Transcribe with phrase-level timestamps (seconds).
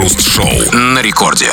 [0.00, 1.50] Крем-хруст-шоу на рекорде.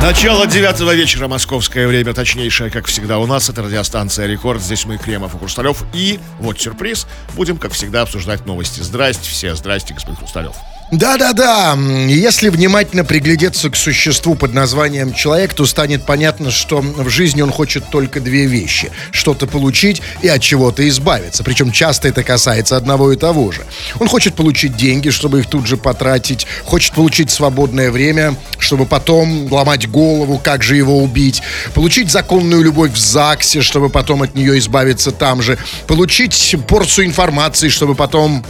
[0.00, 3.48] Начало девятого вечера, московское время, точнейшее, как всегда, у нас.
[3.48, 4.60] Это радиостанция «Рекорд».
[4.60, 5.84] Здесь мы, Кремов и Хрусталев.
[5.94, 7.06] И вот сюрприз.
[7.34, 8.80] Будем, как всегда, обсуждать новости.
[8.80, 9.54] Здрасте все.
[9.54, 10.56] Здрасте, господин Хрусталев.
[10.92, 11.74] Да-да-да,
[12.06, 17.50] если внимательно приглядеться к существу под названием человек, то станет понятно, что в жизни он
[17.50, 18.90] хочет только две вещи.
[19.10, 21.44] Что-то получить и от чего-то избавиться.
[21.44, 23.62] Причем часто это касается одного и того же.
[24.00, 26.46] Он хочет получить деньги, чтобы их тут же потратить.
[26.64, 31.42] Хочет получить свободное время, чтобы потом ломать голову, как же его убить.
[31.72, 35.56] Получить законную любовь в ЗАГСе, чтобы потом от нее избавиться там же.
[35.86, 38.44] Получить порцию информации, чтобы потом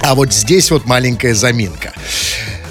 [0.00, 1.92] а вот здесь вот маленькая заминка.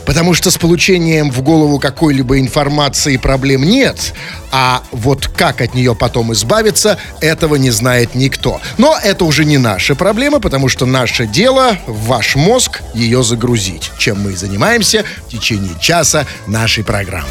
[0.05, 4.13] Потому что с получением в голову какой-либо информации проблем нет,
[4.51, 8.61] а вот как от нее потом избавиться, этого не знает никто.
[8.77, 13.91] Но это уже не наша проблема, потому что наше дело в ваш мозг ее загрузить,
[13.97, 17.29] чем мы и занимаемся в течение часа нашей программы.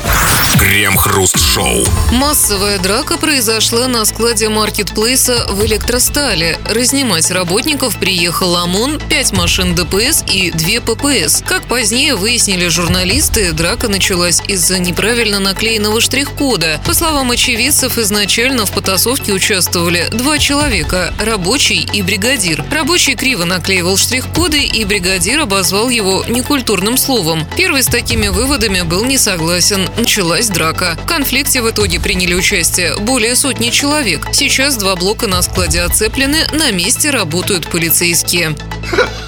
[0.58, 1.84] Крем-хруст-шоу.
[2.12, 6.58] Массовая драка произошла на складе маркетплейса в Электростале.
[6.66, 11.42] Разнимать работников приехал ОМОН, 5 машин ДПС и 2 ППС.
[11.46, 16.80] Как позднее выяснили журналисты, драка началась из-за неправильно наклеенного штрих-кода.
[16.84, 22.64] По словам очевидцев, изначально в потасовке участвовали два человека– рабочий и бригадир.
[22.70, 27.46] Рабочий криво наклеивал штрих-коды, и бригадир обозвал его некультурным словом.
[27.56, 29.88] Первый с такими выводами был не согласен.
[29.96, 30.98] Началась драка.
[31.04, 34.26] В конфликте в итоге приняли участие более сотни человек.
[34.32, 38.56] Сейчас два блока на складе оцеплены, на месте работают полицейские.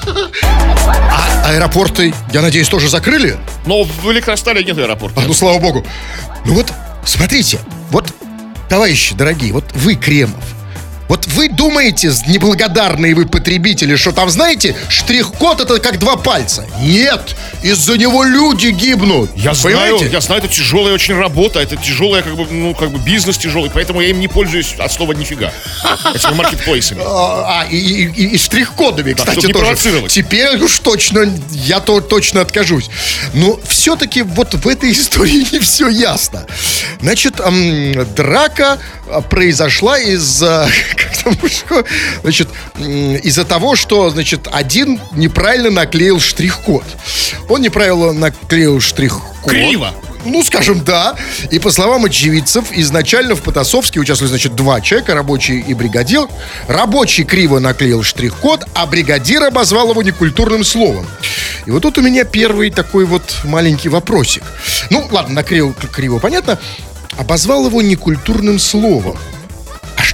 [0.07, 3.24] А аэропорты, я надеюсь, тоже закрыли?
[3.67, 5.21] Но в Электростале нет аэропорта.
[5.21, 5.85] А, ну, слава богу.
[6.45, 6.73] Ну вот,
[7.05, 7.59] смотрите,
[7.91, 8.13] вот,
[8.69, 10.45] товарищи дорогие, вот вы, Кремов,
[11.09, 16.67] вот вы думаете, неблагодарные вы потребители, что там, знаете, штрих-код это как два пальца.
[16.81, 19.31] Нет, из-за него люди гибнут.
[19.37, 22.99] Я знаю, я знаю, это тяжелая очень работа, это тяжелая, как бы, ну, как бы
[22.99, 25.53] бизнес тяжелый, поэтому я им не пользуюсь от слова нифига.
[26.15, 27.03] Этими маркетплейсами.
[27.05, 30.09] А, и, и, и, и штрих-кодами, Да, кстати, не тоже.
[30.09, 32.91] Теперь уж точно, я то точно откажусь.
[33.35, 36.47] Но все-таки вот в этой истории не все ясно.
[37.01, 37.41] Значит,
[38.15, 38.79] драка
[39.11, 41.85] а, произошла из-за, как там мужское,
[42.23, 46.85] значит, из-за того, что, значит, один неправильно наклеил штрих-код.
[47.49, 49.51] Он неправильно наклеил штрих-код.
[49.51, 49.93] Криво.
[50.25, 51.17] Ну, скажем, да.
[51.51, 56.27] И по словам очевидцев, изначально в потасовке участвовали, значит, два человека, рабочий и бригадир.
[56.67, 61.07] Рабочий криво наклеил штрих-код, а бригадир обозвал его некультурным словом.
[61.67, 64.43] И вот тут у меня первый такой вот маленький вопросик.
[64.91, 66.59] Ну, ладно, наклеил криво, понятно.
[67.19, 69.19] Обозвал его некультурным словом.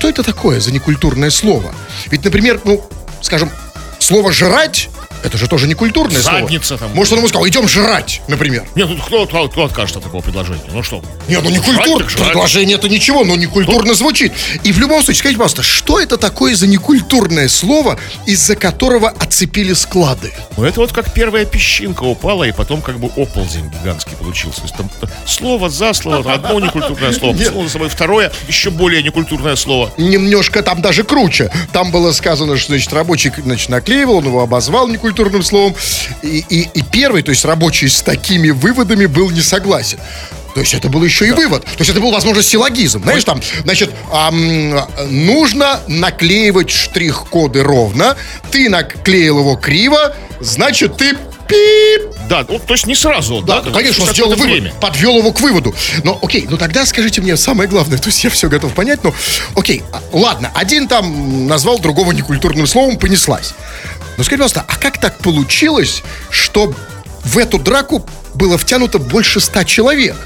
[0.00, 1.74] Что это такое за некультурное слово?
[2.06, 2.82] Ведь, например, ну,
[3.20, 3.50] скажем,
[3.98, 4.88] слово «жрать»
[5.22, 6.40] это же тоже некультурное слово.
[6.40, 6.90] Задница там.
[6.94, 8.64] Может, он ему сказал, идем жрать, например.
[8.74, 10.62] Нет, ну кто, кто, кто откажет от такого предложения?
[10.72, 11.02] Ну что?
[11.28, 11.98] Нет, ну не Жрать культурно.
[12.04, 12.28] так жрать.
[12.28, 14.32] Предложение это ничего, но не культурно звучит.
[14.64, 19.72] И в любом случае, скажите, пожалуйста, что это такое за некультурное слово, из-за которого оцепили
[19.74, 20.32] склады?
[20.56, 24.60] Ну это вот как первая песчинка упала, и потом как бы оползень гигантский получился.
[24.60, 24.90] То есть там
[25.26, 29.92] слово за слово, одно некультурное слово, слово за собой второе, еще более некультурное слово.
[29.98, 31.50] Немножко там даже круче.
[31.72, 35.09] Там было сказано, что, значит, рабочий, значит, наклеивал, он его обозвал некультурным
[35.42, 35.74] словом.
[36.22, 39.98] И, и, и первый, то есть рабочий с такими выводами был не согласен.
[40.54, 41.64] То есть это был еще и вывод.
[41.64, 43.02] То есть это был, возможно, силлогизм.
[43.02, 48.16] Знаешь, там, значит, ам, нужно наклеивать штрих-коды ровно.
[48.50, 51.16] Ты наклеил его криво, значит, ты
[51.50, 52.10] пип.
[52.28, 53.42] Да, ну, то есть не сразу.
[53.42, 54.72] Да, есть конечно, он сделал вывод, время.
[54.80, 55.74] подвел его к выводу.
[56.04, 59.12] Но окей, ну тогда скажите мне самое главное, то есть я все готов понять, но
[59.56, 63.54] окей, а, ладно, один там назвал другого некультурным словом, понеслась.
[64.16, 66.72] Но скажите, пожалуйста, а как так получилось, что
[67.24, 70.16] в эту драку было втянуто больше ста человек?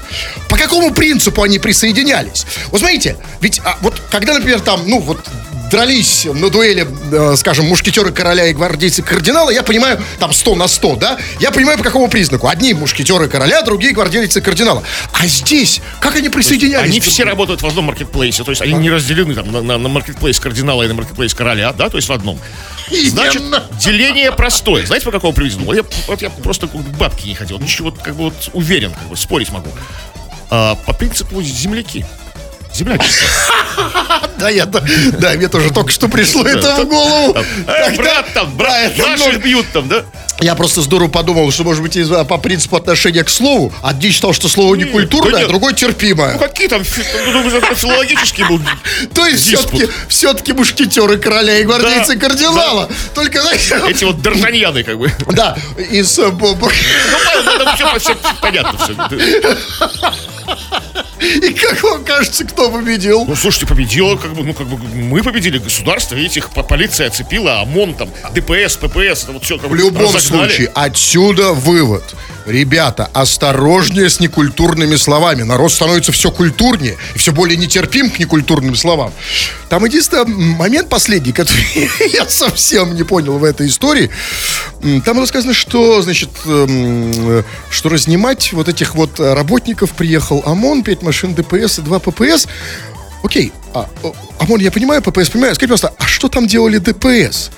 [0.47, 2.45] По какому принципу они присоединялись?
[2.67, 5.19] Вот смотрите, ведь а, вот когда, например, там, ну вот
[5.69, 10.67] дрались на дуэли, э, скажем, мушкетеры короля и гвардейцы кардинала, я понимаю, там 100 на
[10.67, 11.17] 100, да?
[11.39, 12.47] Я понимаю, по какому признаку.
[12.47, 14.83] Одни мушкетеры короля, другие гвардейцы кардинала.
[15.13, 16.89] А здесь, как они присоединялись?
[16.89, 19.89] Они все работают в одном маркетплейсе, то есть они не разделены там на, на, на
[19.89, 22.39] маркетплейс кардинала и на маркетплейс короля, да, то есть в одном.
[22.89, 23.41] Значит,
[23.79, 24.85] деление простое.
[24.85, 25.65] Знаете, по какому признаку?
[25.65, 26.67] Вот я, вот я просто
[26.99, 29.69] бабки не хотел, ничего, вот, как бы вот уверен, как бы спорить могу.
[30.49, 32.05] А, по принципу земляки.
[32.75, 33.27] Землячество.
[34.37, 34.81] Да, я, да,
[35.35, 37.37] мне тоже только что пришло это в голову.
[37.67, 39.37] «Э, брат там, брат, много.
[39.37, 40.03] бьют там, да?
[40.41, 44.33] Я просто здорово подумал, что, может быть, из- по принципу отношения к слову, один считал,
[44.33, 45.47] что слово не да культурное, а нет.
[45.47, 46.33] другой терпимое.
[46.33, 46.83] Ну какие там,
[47.27, 48.59] ну, думаю, это филологический был
[49.13, 52.89] То есть все-таки, все-таки мушкетеры короля и гвардейцы Да, кардинала.
[53.13, 55.11] Только, знаете, Эти вот д'Артаньяны, как бы.
[55.27, 56.19] да, из...
[56.19, 56.67] э, бо- Ну,
[57.61, 59.55] понятно, все, понятно.
[61.21, 63.25] И как вам кажется, кто победил?
[63.25, 67.07] Ну, слушайте, победила, как бы, ну, как бы, мы победили государство, видите, их по- полиция
[67.07, 70.21] оцепила, ОМОН там, ДПС, ППС, это вот все как В бы любом разогнали.
[70.25, 72.03] Случае, отсюда вывод.
[72.45, 75.41] Ребята, осторожнее с некультурными словами.
[75.41, 79.11] Народ становится все культурнее и все более нетерпим к некультурным словам.
[79.69, 81.65] Там единственный момент последний, который
[82.13, 84.11] я совсем не понял в этой истории.
[85.05, 91.01] Там было сказано, что, значит, эм, что разнимать вот этих вот работников приехал ОМОН, 5
[91.01, 92.47] машин ДПС и 2 ППС.
[93.23, 93.89] Окей, а,
[94.37, 95.55] ОМОН я понимаю, ППС понимаю.
[95.55, 97.49] Скажите, пожалуйста, а что там делали ДПС?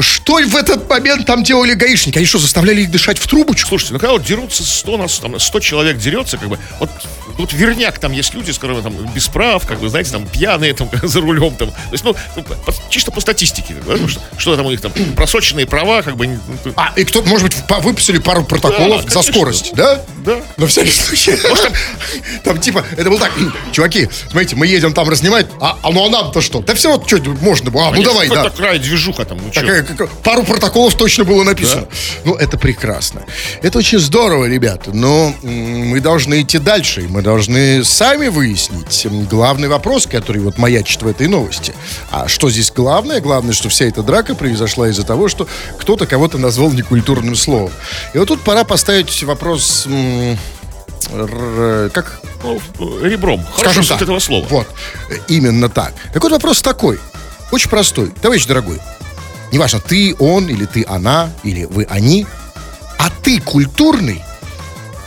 [0.00, 2.16] Что в этот момент там делали гаишники?
[2.18, 3.68] Они что, заставляли их дышать в трубочку?
[3.68, 6.90] Слушайте, ну когда вот дерутся 100 нас, там 100 человек дерется, как бы, вот,
[7.38, 10.74] вот верняк там есть люди, с которыми там без прав, как бы, знаете, там пьяные
[10.74, 11.70] там за рулем там.
[11.70, 14.92] То есть, ну, ну, по- чисто по статистике, да, что, что там у них там
[15.16, 16.26] просроченные права, как бы.
[16.26, 16.38] ну,
[16.76, 19.32] А, и кто, может быть, выписали пару протоколов Да, за конечно.
[19.32, 20.02] скорость, да?
[20.24, 20.40] Да.
[20.56, 21.36] На всякий случай.
[22.44, 23.32] Там типа, это было так,
[23.72, 26.60] чуваки, смотрите, мы едем там разнимать, а, а ну а нам-то что?
[26.60, 27.88] Да все, что можно было.
[27.88, 28.44] А, ну давай, да.
[28.50, 29.50] Такая движуха там, ну.
[29.50, 29.81] Такая,
[30.22, 31.86] пару протоколов точно было написано.
[32.24, 33.22] Ну, это прекрасно.
[33.62, 34.90] Это очень здорово, ребята.
[34.92, 37.06] Но мы должны идти дальше.
[37.08, 41.74] Мы должны сами выяснить главный вопрос, который вот маячит в этой новости.
[42.10, 43.20] А что здесь главное?
[43.20, 45.46] Главное, что вся эта драка произошла из-за того, что
[45.78, 47.72] кто-то кого-то назвал некультурным словом.
[48.14, 49.86] И вот тут пора поставить вопрос...
[51.92, 52.60] как Ну,
[53.02, 53.44] ребром.
[53.52, 54.02] Скажем Хорошо, так.
[54.02, 54.46] этого слова.
[54.48, 54.66] Вот,
[55.28, 55.92] именно так.
[56.12, 56.98] Так вот вопрос такой,
[57.50, 58.12] очень простой.
[58.20, 58.80] Товарищ дорогой,
[59.52, 62.26] неважно, ты он, или ты она, или вы они,
[62.98, 64.22] а ты культурный,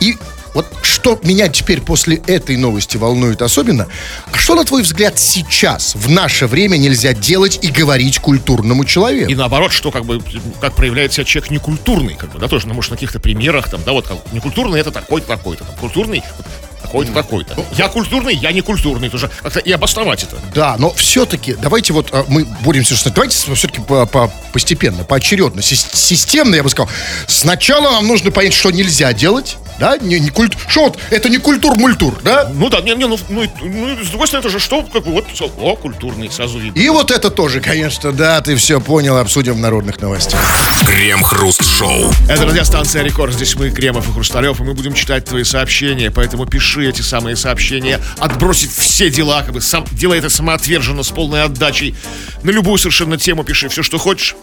[0.00, 0.16] и
[0.54, 3.88] вот что меня теперь после этой новости волнует особенно,
[4.32, 9.30] а что, на твой взгляд, сейчас, в наше время нельзя делать и говорить культурному человеку?
[9.30, 10.22] И наоборот, что как бы,
[10.58, 13.82] как проявляет себя человек некультурный, как бы, да, тоже, ну, может, на каких-то примерах, там,
[13.84, 16.46] да, вот, как, некультурный это такой-то, такой-то, там, культурный вот,
[16.86, 17.56] такой-то, такой-то.
[17.76, 20.36] Я культурный, я не культурный, тоже как-то и обосновать это.
[20.54, 25.60] Да, но все-таки давайте вот а, мы боремся, что давайте все-таки по, по- постепенно, поочередно,
[25.60, 26.88] сис- системно, я бы сказал.
[27.26, 31.38] Сначала нам нужно понять, что нельзя делать, да, не, не культ, что вот это не
[31.38, 35.04] культур-мультур, да, Ну да, не, не, ну, ну, ну, с другой стороны, тоже что, как
[35.04, 35.26] бы, вот,
[35.58, 36.78] о, культурный, сразу видно.
[36.78, 40.40] и вот это тоже, конечно, да, ты все понял, обсудим в народных новостях.
[40.86, 42.10] Крем-хруст-шоу.
[42.28, 43.34] Это радиостанция Рекорд.
[43.34, 46.10] Здесь мы, Кремов и Хрусталев, и мы будем читать твои сообщения.
[46.10, 51.08] Поэтому пиши эти самые сообщения, отбросить все дела, как бы сам, делай это самоотверженно, с
[51.08, 51.94] полной отдачей.
[52.42, 54.36] На любую совершенно тему пиши все, что хочешь.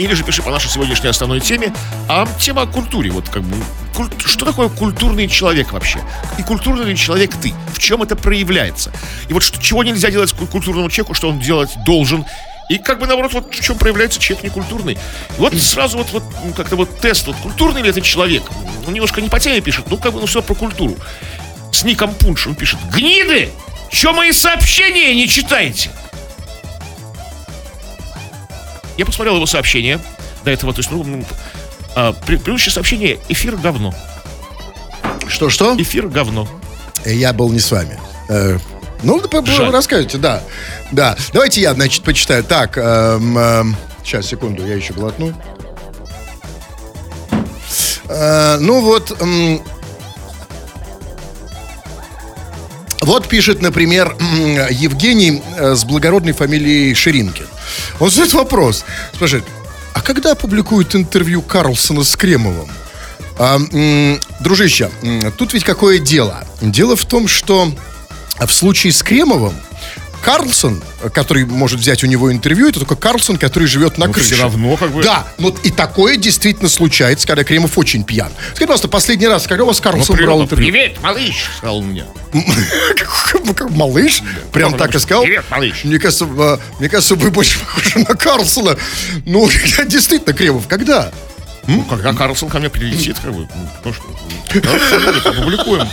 [0.00, 1.74] Или же пиши по нашей сегодняшней основной теме.
[2.08, 3.10] А тема о культуре.
[3.10, 3.54] Вот как бы,
[3.94, 6.00] куль- что такое культурный человек вообще?
[6.38, 7.52] И культурный ли человек ты?
[7.74, 8.92] В чем это проявляется?
[9.28, 12.24] И вот что, чего нельзя делать ку- культурному человеку, что он делать должен?
[12.70, 14.96] И как бы наоборот, вот в чем проявляется человек некультурный.
[15.36, 18.44] Вот сразу вот, вот ну, как-то вот тест, вот культурный ли это человек?
[18.86, 20.96] Ну, немножко не по теме пишет, ну как бы, ну все про культуру.
[21.72, 23.50] С ником Пунш он пишет, гниды!
[23.90, 25.90] Че мои сообщения не читаете?
[29.00, 29.98] Я посмотрел его сообщение
[30.44, 31.24] до этого, то есть, ну,
[31.96, 33.94] а, пре- предыдущее сообщение эфир говно.
[35.26, 35.74] Что-что?
[35.80, 36.46] Эфир говно.
[37.06, 37.98] Э, Я был не с вами.
[38.28, 38.58] Э,
[39.02, 39.70] Ну, Жаль.
[39.70, 40.42] расскажите, да.
[40.92, 41.16] Да.
[41.32, 42.44] Давайте я, значит, почитаю.
[42.44, 45.32] Так, эм, эм, сейчас, секунду, я еще глотну.
[48.06, 49.62] Э, ну вот, м,
[53.00, 54.14] вот пишет, например,
[54.70, 57.46] Евгений э, с благородной фамилией Ширинкин.
[57.98, 58.84] Он задает вопрос.
[59.14, 59.44] Спрашивает,
[59.92, 62.70] а когда опубликуют интервью Карлсона с Кремовым?
[63.38, 66.44] А, м, дружище, м, тут ведь какое дело?
[66.60, 67.72] Дело в том, что
[68.38, 69.54] в случае с Кремовым
[70.22, 70.82] Карлсон,
[71.14, 74.34] который может взять у него интервью, это только Карлсон, который живет на Ну, крыше.
[74.34, 75.02] всё равно, как бы.
[75.02, 78.30] Да, ну и такое действительно случается, когда Кремов очень пьян.
[78.48, 80.70] Скажите, пожалуйста, последний раз, когда у вас Карлсон Ну, брал интервью?
[80.72, 81.82] привет, малыш, сказал.
[82.96, 84.22] Как, как малыш?
[84.52, 85.22] Прям так и сказал?
[85.22, 85.84] Привет, малыш.
[85.84, 88.76] Мне кажется, э, мне кажется, вы больше похожи на Карлсона.
[89.24, 89.48] Ну,
[89.86, 91.10] действительно, Кремов, когда?
[91.66, 94.02] Ну, когда Карлсон ко мне прилетит, как бы, ну, ну, что,
[94.52, 95.88] будет, опубликуем.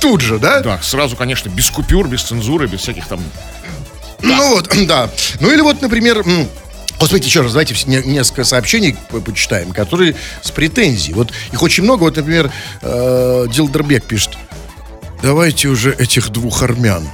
[0.00, 0.60] Тут же, да?
[0.60, 3.20] Да, сразу, конечно, без купюр, без цензуры, без всяких там...
[4.22, 5.10] Ну вот, да.
[5.40, 6.48] Ну или вот, например, м,
[7.00, 11.14] вот смотрите, еще раз, давайте несколько сообщений по- почитаем, которые с претензией.
[11.14, 12.02] Вот их очень много.
[12.04, 12.50] Вот, например,
[12.82, 14.36] э, Дилдербек пишет,
[15.22, 17.08] давайте уже этих двух армян.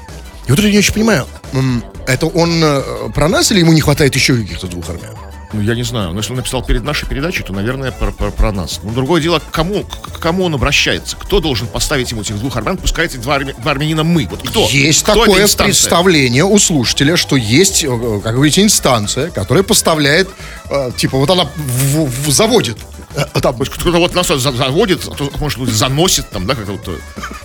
[0.47, 2.83] И вот я не очень понимаю, м, это он э,
[3.15, 5.15] про нас или ему не хватает еще каких-то двух армян?
[5.55, 6.11] Ну, я не знаю.
[6.13, 8.81] Но если он написал перед нашей передачей, то, наверное, про, про, про нас.
[8.83, 11.17] Но другое дело, к кому, к кому он обращается?
[11.17, 12.77] Кто должен поставить ему этих двух армян?
[12.77, 14.27] Пускай эти два, армя- два армянина мы.
[14.31, 14.67] Вот кто?
[14.69, 20.29] Есть Кто такое представление у слушателя, что есть, э, как говорите, инстанция, которая поставляет,
[20.71, 22.77] э, типа, вот она в- в- заводит.
[23.17, 27.01] э, там, кто-то вот нас за- заводит, а может быть, заносит там, да, как-то вот.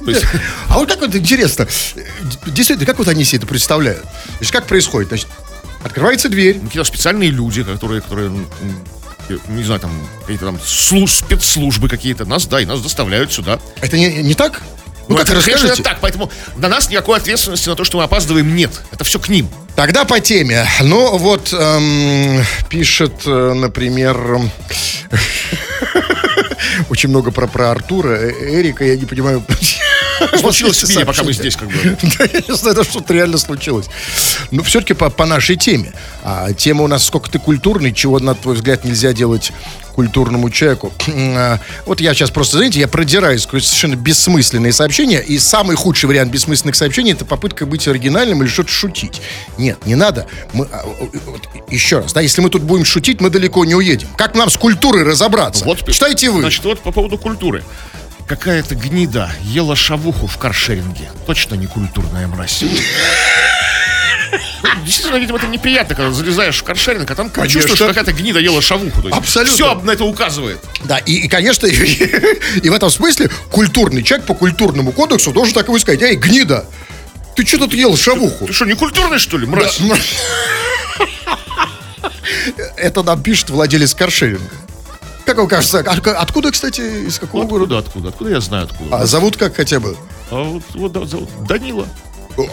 [0.07, 0.23] есть,
[0.67, 1.67] А вот как вот интересно,
[2.47, 4.01] действительно, как вот они себе это представляют?
[4.01, 5.09] То есть как происходит?
[5.09, 5.27] Значит,
[5.83, 8.31] открывается дверь, какие-то специальные люди, которые, которые
[9.47, 13.59] не знаю, там, какие-то там слу- спецслужбы какие-то, нас, да, и нас доставляют сюда.
[13.81, 14.61] это не, не так?
[15.07, 15.81] Ну, как это, конечно, расскажите?
[15.81, 18.69] это так, поэтому на нас никакой ответственности на то, что мы опаздываем, нет.
[18.91, 19.49] Это все к ним.
[19.75, 20.67] Тогда по теме.
[20.81, 24.51] Ну, вот эм, пишет, э, например, эм,
[26.89, 29.43] очень много про, про Артура, э, Эрика, я не понимаю.
[30.39, 30.95] Случилось Сообщение.
[30.97, 31.73] ними, пока мы здесь, как бы.
[32.17, 33.87] Да, я не знаю, что-то реально случилось.
[34.51, 35.93] Но все-таки по, нашей теме.
[36.23, 39.51] А тема у нас «Сколько ты культурный?» Чего, на твой взгляд, нельзя делать
[39.99, 40.93] культурному человеку.
[41.09, 46.07] А, Вот я сейчас просто, знаете, я продираюсь сквозь совершенно бессмысленные сообщения, и самый худший
[46.07, 49.21] вариант бессмысленных сообщений это попытка быть оригинальным или что-то шутить.
[49.57, 50.25] Нет, не надо.
[50.53, 50.85] Мы, а,
[51.25, 54.07] вот еще раз, да, если мы тут будем шутить, мы далеко не уедем.
[54.17, 55.65] Как нам с культурой разобраться?
[55.65, 56.39] Вот, Читайте вы.
[56.41, 57.63] Значит, вот по поводу культуры.
[58.29, 61.09] Какая-то гнида ела шавуху в каршеринге.
[61.25, 62.63] Точно не культурная мразь.
[64.85, 67.55] Действительно, видимо, это неприятно, когда залезаешь в каршеринг, а там Конечно.
[67.55, 69.07] чувствуешь, что какая-то гнида ела шавуху.
[69.11, 69.55] Абсолютно.
[69.55, 70.59] Все на это указывает.
[70.83, 75.67] Да, и, и, конечно, и, в этом смысле культурный человек по культурному кодексу должен так
[75.67, 76.65] и сказать, эй, гнида,
[77.35, 78.45] ты что тут ел шавуху?
[78.45, 79.79] Ты что, не культурный, что ли, мразь?
[82.77, 84.53] Это нам пишет владелец каршеринга.
[85.25, 87.77] Как вам кажется, а- откуда, кстати, из какого Ну, города?
[87.77, 88.09] откуда, откуда?
[88.09, 88.97] Откуда я знаю, откуда?
[88.97, 89.95] А зовут как хотя бы?
[90.31, 91.87] А вот, вот да, зовут Данила.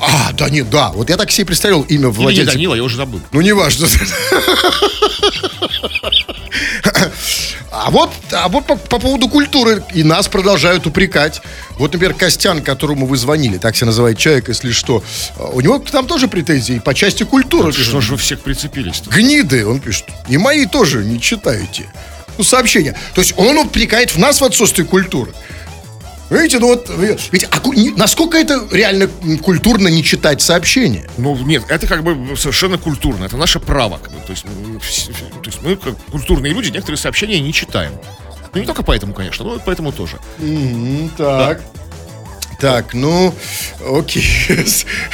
[0.02, 2.52] А, да не, да, вот я так себе представил имя Или не владельца.
[2.52, 3.20] Данила, я уже забыл.
[3.32, 3.86] Ну, неважно.
[7.70, 11.42] А вот, а вот по, по поводу культуры и нас продолжают упрекать.
[11.78, 15.04] Вот, например, Костян, которому вы звонили, так себя называет человек, если что,
[15.36, 17.72] а у него к нам тоже претензии по части культуры.
[17.72, 20.06] Что же вы всех прицепились Гниды, он пишет.
[20.28, 21.86] И мои тоже не читаете.
[22.38, 22.96] Ну, сообщения.
[23.14, 25.32] То есть он упрекает в нас в отсутствии культуры.
[26.28, 26.90] Видите, ну вот,
[27.30, 27.60] ведь а
[27.96, 29.08] насколько это реально
[29.42, 31.08] культурно не читать сообщения?
[31.18, 33.24] Ну, нет, это как бы совершенно культурно.
[33.24, 33.98] Это наше право.
[33.98, 34.18] Как бы.
[34.20, 37.92] то, есть, то есть мы, как культурные люди, некоторые сообщения не читаем.
[38.52, 40.18] Ну, не только поэтому, конечно, но и поэтому тоже.
[41.16, 41.62] Так.
[42.58, 43.34] Так, ну,
[43.86, 44.26] окей.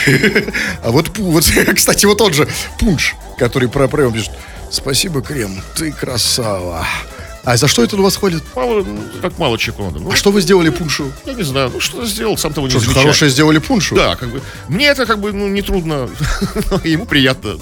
[0.82, 2.48] А вот, вот, кстати, вот тот же
[2.78, 4.30] пунш, который про прям пишет.
[4.70, 6.86] Спасибо, Крем, ты красава.
[7.44, 8.42] А за что это у вас ходит?
[8.54, 8.86] Мало,
[9.20, 9.98] как мало чеку надо.
[9.98, 11.10] Ну, А что вы сделали пуншу?
[11.26, 13.02] я не знаю, ну что сделал, сам того не Что-то замечая.
[13.04, 13.96] хорошее сделали пуншу?
[13.96, 14.40] Да, как бы.
[14.68, 16.08] Мне это как бы, ну, не трудно.
[16.84, 17.56] Ему приятно.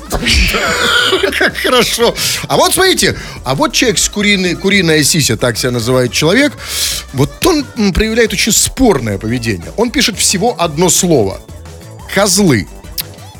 [1.38, 2.14] Как хорошо.
[2.46, 6.52] А вот смотрите, а вот человек с куриной, куриная сися, так себя называет человек,
[7.14, 9.72] вот он проявляет очень спорное поведение.
[9.78, 11.40] Он пишет всего одно слово.
[12.14, 12.68] Козлы.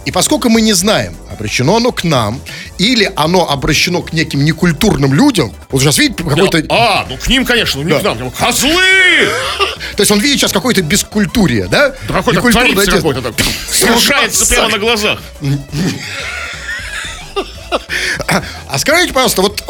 [0.07, 2.40] И поскольку мы не знаем, обращено оно к нам,
[2.78, 6.64] или оно обращено к неким некультурным людям, вот сейчас видите, какой-то...
[6.71, 8.14] А, ну к ним, конечно, ну не Да.
[8.14, 8.30] к нам.
[8.30, 8.73] Козлы!
[9.97, 11.95] То есть он видит сейчас какое-то бескультурие, да?
[12.09, 13.35] Да какой-то творится какой-то так.
[13.71, 15.21] Совершается прямо на глазах.
[18.69, 19.62] А скажите, пожалуйста, вот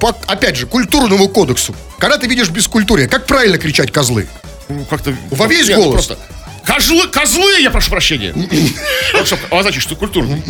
[0.00, 4.28] по, опять же, культурному кодексу, когда ты видишь бескультурие, как правильно кричать козлы?
[4.68, 5.14] Ну, как-то...
[5.30, 5.92] Во весь голос.
[5.92, 6.18] Просто.
[6.68, 8.34] Козлы, козлы, я прошу прощения.
[9.24, 10.42] Чтоб обозначить, что культурный.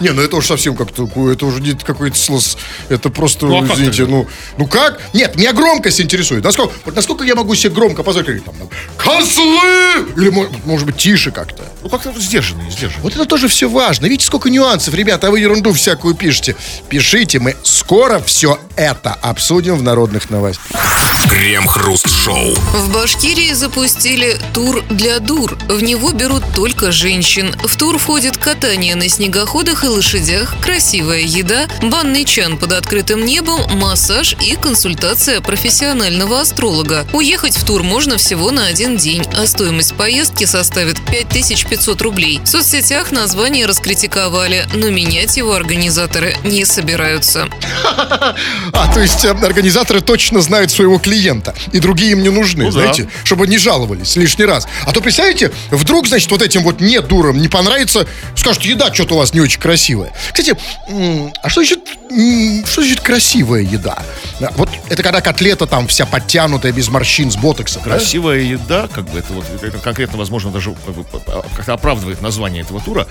[0.00, 2.56] Не, ну это уж совсем как-то, это уже не какой-то слос,
[2.88, 4.26] это просто, Ну, а извините, ну,
[4.58, 5.00] ну как?
[5.14, 6.44] Нет, меня громкость интересует.
[6.44, 8.54] Насколько, насколько я могу себе громко позволить, говорить, там,
[8.96, 10.06] козлы!
[10.16, 11.64] Или, мо- может быть, тише как-то.
[11.82, 13.02] Ну, как-то сдержанный, сдержанный.
[13.02, 14.06] Вот это тоже все важно.
[14.06, 16.56] Видите, сколько нюансов, ребята, а вы ерунду всякую пишете.
[16.88, 20.80] Пишите, мы скоро все это обсудим в народных новостях.
[21.28, 22.54] Крем-хруст-шоу.
[22.54, 25.58] В Башкирии запустили тур для дур.
[25.68, 27.54] В него берут только женщин.
[27.62, 33.60] В тур входит катание на снегоходах и лошадях, красивая еда, банный чан под открытым небом,
[33.78, 37.06] массаж и консультация профессионального астролога.
[37.12, 42.40] Уехать в тур можно всего на один день, а стоимость поездки составит 5500 рублей.
[42.42, 47.48] В соцсетях название раскритиковали, но менять его организаторы не собираются.
[48.72, 52.70] А, то есть э, организаторы точно знают своего клиента, и другие им не нужны, Ну
[52.70, 52.80] да.
[52.80, 54.66] знаете, чтобы не жаловались лишний раз.
[54.86, 59.14] А то, представляете, вдруг, значит, вот этим вот не дурам не понравится, скажут, еда что-то
[59.14, 60.12] у вас не очень красивая.
[60.32, 60.56] Кстати,
[61.42, 61.80] а что значит
[62.66, 64.02] что значит красивая еда?
[64.40, 67.82] Да, Вот это когда котлета там вся подтянутая, без морщин, с ботоксом.
[67.84, 67.90] да?
[67.90, 71.04] Красивая еда, как бы это вот это конкретно, возможно, даже как бы,
[71.54, 73.06] как-то оправдывает название этого тура.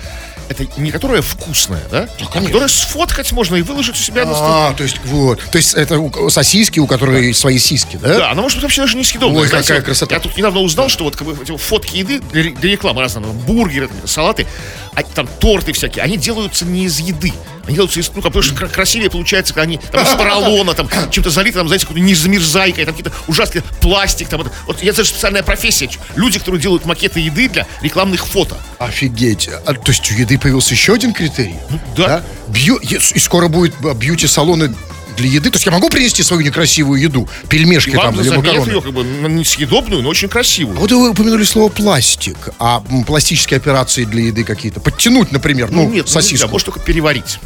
[0.48, 2.08] Это не которая вкусная, да?
[2.20, 2.46] а конечно.
[2.46, 4.46] которая сфоткать можно и выложить у себя на стол.
[4.48, 5.40] А, то есть вот.
[5.50, 8.18] То есть это сосиски, у которой свои сиськи, да?
[8.18, 9.42] Да, она может быть вообще даже несъедобная.
[9.42, 10.14] Ой, Знаете, какая красота.
[10.16, 13.00] Я тут недавно узнал, что вот как бы эти фотки еды для, ре- для рекламы
[13.00, 14.46] разные, там, бургеры, салаты,
[14.94, 17.32] а, там торты всякие, они делаются не из еды.
[17.66, 20.88] Они делаются из, ну, как, потому что кра- красивее получается, они там, из поролона, там,
[21.10, 25.10] чем-то залиты, там, знаете, какой-то незамерзайкой, там какие-то ужасные пластик, там, вот, вот я даже
[25.10, 25.88] специальная профессия.
[26.16, 28.56] Люди, которые делают макеты еды для рекламных фото.
[28.78, 29.48] Офигеть.
[29.64, 31.54] А, то есть у еды появился еще один критерий?
[31.96, 32.22] да.
[32.48, 34.74] Бью, и скоро будет а, бьюти-салоны
[35.16, 35.50] для еды.
[35.50, 37.28] То есть я могу принести свою некрасивую еду?
[37.48, 38.70] Пельмешки там или макароны?
[38.70, 40.76] ее как бы на несъедобную, но очень красивую.
[40.76, 42.36] А Вот вы упомянули слово пластик.
[42.58, 44.80] А пластические операции для еды какие-то?
[44.80, 46.48] Подтянуть, например, ну, нет, ну, нельзя, сосиску.
[46.48, 47.38] может только переварить.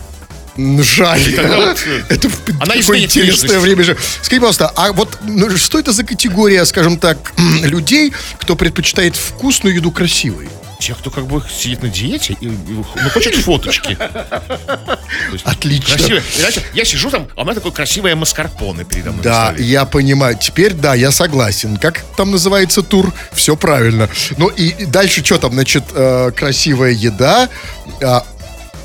[0.56, 1.20] Жаль.
[1.20, 2.28] вот, э, это
[2.60, 3.96] она такое интересное время же.
[4.22, 7.32] Скажите, пожалуйста, а вот ну, что это за категория, скажем так,
[7.62, 10.48] людей, кто предпочитает вкусную еду красивой?
[10.80, 13.96] Те, кто как бы сидит на диете и, и, ну, хочет фоточки.
[13.96, 14.98] То
[15.32, 15.96] есть Отлично.
[15.96, 16.22] Красивые.
[16.36, 19.22] И знаете, я сижу там, а у меня такое красивое маскарпоне передо мной.
[19.22, 20.36] Да, я понимаю.
[20.38, 21.78] Теперь, да, я согласен.
[21.78, 23.12] Как там называется тур?
[23.32, 24.10] Все правильно.
[24.36, 27.48] Ну и дальше что там, значит, э, красивая еда.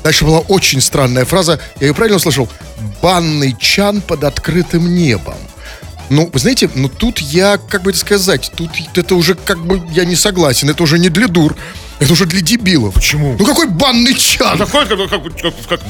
[0.00, 1.60] А, дальше была очень странная фраза.
[1.80, 2.48] Я ее правильно услышал?
[3.02, 5.34] Банный чан под открытым небом.
[6.08, 9.80] Ну, вы знаете, ну тут я, как бы это сказать, тут это уже как бы
[9.92, 10.68] я не согласен.
[10.68, 11.56] Это уже не для дур.
[12.00, 12.94] Это уже для дебилов.
[12.94, 13.36] Почему?
[13.38, 14.54] Ну какой банный чан?
[14.60, 15.80] А такое, как, как, как, как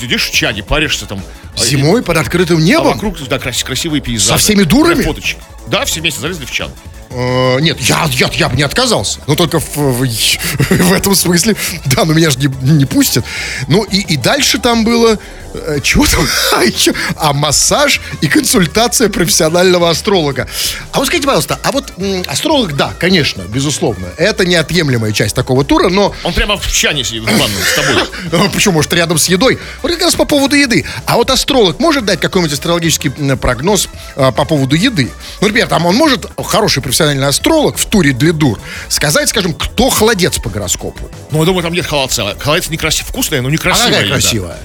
[0.00, 1.20] сидишь в чане, паришься там.
[1.56, 2.94] а, и- Зимой под открытым А небом?
[2.94, 4.30] вокруг, да, крас- красивые пейзажи.
[4.30, 5.02] Со всеми дурами?
[5.02, 5.38] Фоточек.
[5.68, 6.70] Да, все вместе залезли в чан.
[7.10, 9.20] Э, нет, я, я, я бы не отказался.
[9.26, 10.06] Но только в, в,
[10.70, 11.56] в этом смысле.
[11.86, 13.24] Да, но меня же не, не пустят.
[13.66, 15.18] Ну и, и дальше там было...
[15.54, 16.26] э, чего там?
[16.58, 20.48] А, еще, а массаж и консультация профессионального астролога.
[20.92, 25.64] А вот скажите, пожалуйста, а вот м, астролог, да, конечно, безусловно, это неотъемлемая часть такого
[25.64, 28.02] тура, но Он прямо в чане сидит в ванной с тобой.
[28.32, 29.58] ну, Почему, может, рядом с едой?
[29.82, 30.84] Вот как раз по поводу еды.
[31.06, 35.10] А вот астролог может дать какой-нибудь астрологический прогноз а, по поводу еды?
[35.40, 39.90] Ну, например, там он может, хороший профессиональный астролог в туре для дур, сказать, скажем, кто
[39.90, 41.10] холодец по гороскопу.
[41.30, 42.36] Ну, я думаю, там нет холодца.
[42.38, 43.86] Холодец некрасивый, вкусная, но некрасивая.
[43.88, 44.14] Она какая еда.
[44.14, 44.58] красивая?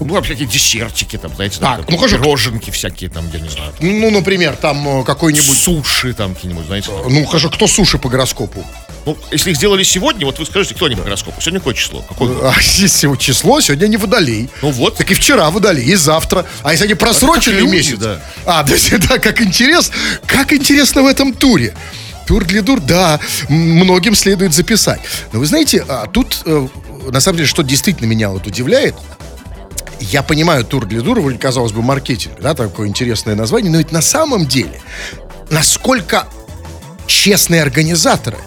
[0.00, 2.18] Ну, там всякие десертики, там, знаете, Так, там, ну, хорошо.
[2.18, 3.72] пироженки всякие, там, я не знаю.
[3.80, 5.58] Ну, например, там э, какой-нибудь...
[5.58, 6.90] Суши там какие-нибудь, знаете.
[7.08, 8.64] Ну, хорошо, кто суши по гороскопу?
[9.06, 11.40] Ну, если их сделали сегодня, вот вы скажете, кто они по гороскопу?
[11.40, 12.02] Сегодня какое число?
[12.02, 12.30] Какое?
[12.42, 14.48] А, если вот число, сегодня не водолей.
[14.62, 14.96] Ну вот.
[14.96, 16.46] Так и вчера водолей, и завтра.
[16.62, 17.98] А если они просрочили люди, месяц?
[17.98, 18.20] да.
[18.46, 18.74] А, да,
[19.08, 19.94] да, как интересно.
[20.26, 21.74] Как интересно в этом туре.
[22.26, 23.18] Тур для дур, да,
[23.48, 25.00] многим следует записать.
[25.32, 26.68] Но вы знаете, а, тут, э,
[27.10, 28.94] на самом деле, что действительно меня вот удивляет,
[30.00, 33.92] я понимаю, тур для дур, вроде, казалось бы, маркетинг, да, такое интересное название, но ведь
[33.92, 34.80] на самом деле,
[35.50, 36.26] насколько
[37.06, 38.38] честные организаторы.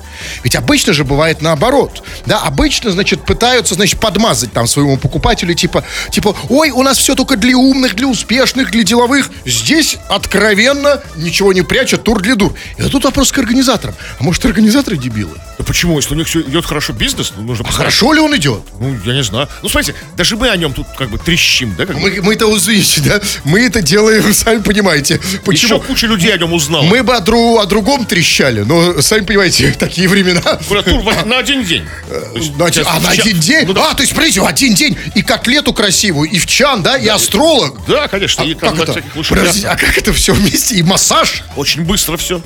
[0.43, 2.03] Ведь обычно же бывает наоборот.
[2.25, 7.15] Да, обычно, значит, пытаются, значит, подмазать там своему покупателю, типа, типа, ой, у нас все
[7.15, 9.31] только для умных, для успешных, для деловых.
[9.45, 12.53] Здесь откровенно ничего не прячут, тур для дур.
[12.77, 13.95] И тут вопрос к организаторам.
[14.19, 15.37] А может, организаторы дебилы?
[15.62, 15.95] Да почему?
[16.00, 17.93] Если у них все идет хорошо бизнес, ну, нужно А посмотреть.
[17.95, 18.63] хорошо ли он идет?
[18.80, 19.47] Ну, я не знаю.
[19.62, 21.86] Ну, смотрите, даже мы о нем тут как бы трещим, да?
[21.86, 22.02] Как бы.
[22.02, 25.19] Мы, мы-то, извините, да, мы это делаем, сами понимаете.
[25.24, 25.80] Еще Почему?
[25.82, 26.82] куча людей о нем узнала.
[26.82, 30.41] Мы бы о, дру- о другом трещали, но, сами понимаете, такие времена.
[30.41, 30.84] Тур
[31.26, 31.86] на один день.
[32.34, 33.67] Есть, На один- а на один день?
[33.67, 36.97] Ну, да, А, то есть, смотрите, один день и котлету красивую, и в чан, да,
[36.97, 37.78] и астролог.
[37.88, 38.41] да, конечно.
[38.41, 39.04] и А там как это?
[39.30, 40.74] Подождите, а как это все вместе?
[40.78, 41.43] И массаж?
[41.56, 42.41] Очень быстро все.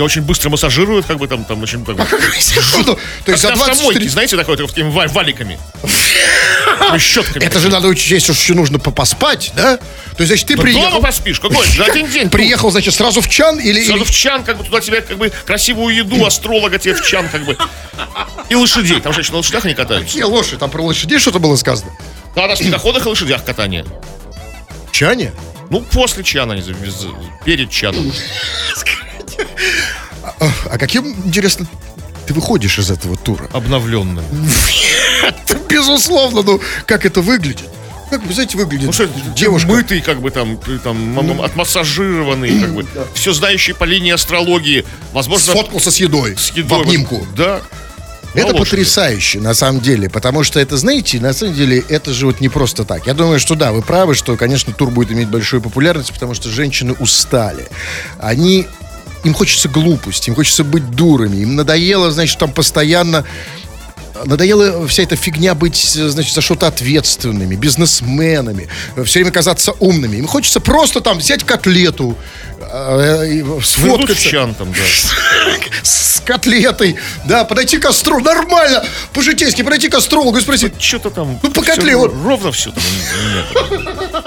[0.00, 2.06] Тебя очень быстро массажируют, как бы там, там очень как бы.
[2.06, 2.98] Что?
[3.26, 4.08] То есть за Как на автомойке, 23...
[4.08, 5.58] знаете, такой, вот такими ва- валиками.
[5.82, 7.44] Ну, Щетками.
[7.44, 9.76] Это же надо учесть, что нужно по- поспать, да?
[9.76, 9.82] То
[10.20, 11.02] есть, значит, ты Ну, Дома приехал...
[11.02, 11.66] поспишь, какой?
[11.76, 12.30] За один день.
[12.30, 13.84] Приехал, значит, сразу в чан или...
[13.84, 17.28] Сразу в чан, как бы туда тебе как бы красивую еду, астролога тебе в чан,
[17.28, 17.58] как бы.
[18.48, 19.02] И лошадей.
[19.02, 20.16] Там же еще на лошадях они катаются.
[20.16, 21.90] Не, лошадь, там про лошадей что-то было сказано.
[22.34, 23.84] Да, на снегоходах и лошадях катание.
[24.90, 25.34] В чане?
[25.68, 26.62] Ну, после чана, не
[27.44, 28.10] перед чаном.
[30.22, 31.66] А каким, интересно,
[32.26, 33.48] ты выходишь из этого тура?
[33.52, 34.24] Обновленным.
[35.68, 37.68] Безусловно, ну, как это выглядит?
[38.10, 39.06] Как, вы знаете, выглядит Ну что,
[39.36, 39.68] девушка.
[39.68, 42.86] мытый, как бы там, там м- м- отмассажированный, как бы.
[43.14, 44.84] Все знающий по линии астрологии.
[45.12, 46.78] Возможно, Сфоткался с едой, с едой.
[46.78, 47.24] в обнимку.
[47.36, 47.60] Да.
[48.34, 48.58] Это лошади.
[48.58, 52.48] потрясающе, на самом деле, потому что это, знаете, на самом деле, это же вот не
[52.48, 53.06] просто так.
[53.08, 56.48] Я думаю, что да, вы правы, что, конечно, тур будет иметь большую популярность, потому что
[56.48, 57.68] женщины устали.
[58.20, 58.68] Они,
[59.24, 63.24] им хочется глупости, им хочется быть дурами, им надоело, значит, там постоянно
[64.24, 68.68] надоело вся эта фигня быть, значит, за что-то ответственными, бизнесменами,
[69.04, 70.16] все время казаться умными.
[70.16, 72.16] Им хочется просто там взять котлету,
[72.60, 74.78] э, Вынуть в сфоткаться чан там, да.
[75.82, 81.38] с котлетой, да, подойти к костру, нормально, по-житейски подойти к астрологу и спросить, Что-то там...
[81.42, 82.12] Ну, по котле вот.
[82.24, 82.82] Ровно все там.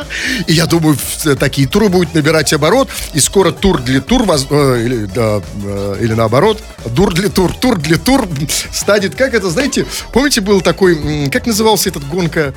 [0.48, 4.82] И я думаю, в- такие туры будут набирать оборот, и скоро тур для тур, э,
[4.84, 8.28] или, да, э, или наоборот, дур для тур, тур для тур
[8.72, 12.54] станет, как это, знаете, помните, был такой, как назывался этот гонка?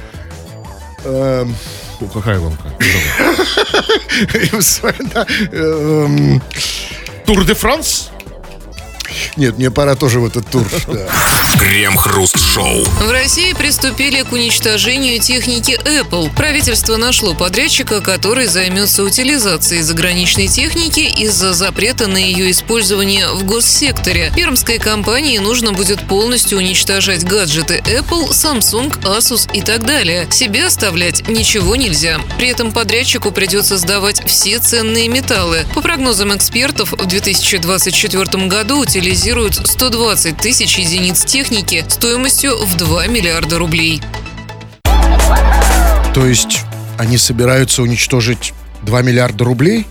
[2.13, 2.39] Какая
[5.15, 6.43] да, эм,
[7.25, 8.11] Тур де Франс?
[9.37, 10.67] Нет, мне пора тоже в этот тур.
[10.87, 11.09] да.
[11.59, 12.85] Крем-хруст-шоу.
[12.85, 16.35] В России приступили к уничтожению техники Apple.
[16.35, 24.31] Правительство нашло подрядчика, который займется утилизацией заграничной техники из-за запрета на ее использование в госсекторе.
[24.37, 30.27] Пермской компании нужно будет полностью уничтожать гаджеты Apple, Samsung, Asus и так далее.
[30.31, 32.21] Себе оставлять ничего нельзя.
[32.39, 35.65] При этом подрядчику придется сдавать все ценные металлы.
[35.75, 43.57] По прогнозам экспертов, в 2024 году утилизируют 120 тысяч единиц техники стоимостью в 2 миллиарда
[43.57, 44.03] рублей.
[46.13, 46.63] То есть
[46.99, 49.87] они собираются уничтожить 2 миллиарда рублей?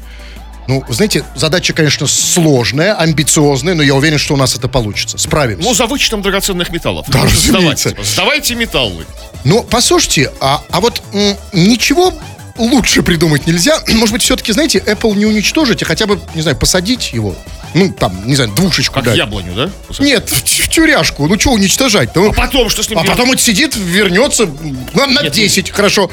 [0.68, 5.18] Ну, знаете, задача, конечно, сложная, амбициозная, но я уверен, что у нас это получится.
[5.18, 5.66] Справимся.
[5.66, 7.06] Ну, за вычетом драгоценных металлов.
[7.08, 7.96] Да, разумеется.
[8.04, 9.06] Сдавайте металлы.
[9.46, 12.14] Но послушайте, а, а вот м, ничего
[12.58, 13.82] лучше придумать нельзя.
[13.88, 17.34] Может быть, все-таки, знаете, Apple не уничтожить, а хотя бы, не знаю, посадить его.
[17.76, 19.18] Ну, там, не знаю, двушечку Как дать.
[19.18, 19.70] яблоню, да?
[20.00, 21.28] Нет, в, в тюряшку.
[21.28, 22.16] Ну, что уничтожать?
[22.16, 23.18] Ну, А потом что с ним а делать?
[23.18, 24.50] потом он сидит, вернется
[24.94, 26.10] на, на Нет, 10, хорошо.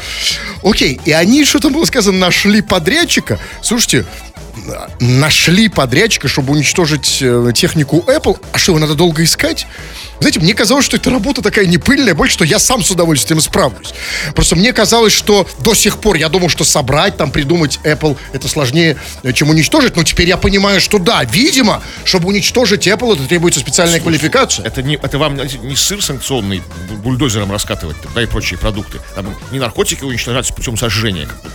[0.64, 3.38] Окей, и они, что там было сказано, нашли подрядчика.
[3.62, 4.07] Слушайте,
[5.01, 8.38] нашли подрядчика, чтобы уничтожить э, технику Apple.
[8.53, 9.67] А что, его надо долго искать?
[10.21, 13.41] Знаете, мне казалось, что эта работа такая не пыльная, больше, что я сам с удовольствием
[13.41, 13.93] справлюсь.
[14.35, 18.49] Просто мне казалось, что до сих пор я думал, что собрать, там, придумать Apple, это
[18.49, 19.97] сложнее, э, чем уничтожить.
[19.97, 24.65] Но теперь я понимаю, что да, видимо, чтобы уничтожить Apple, это требуется специальная квалификация.
[24.65, 26.62] Это не, это вам не сыр санкционный
[27.03, 29.01] бульдозером раскатывать, да, и прочие продукты.
[29.15, 31.27] Там не наркотики уничтожать путем сожжения.
[31.27, 31.53] как.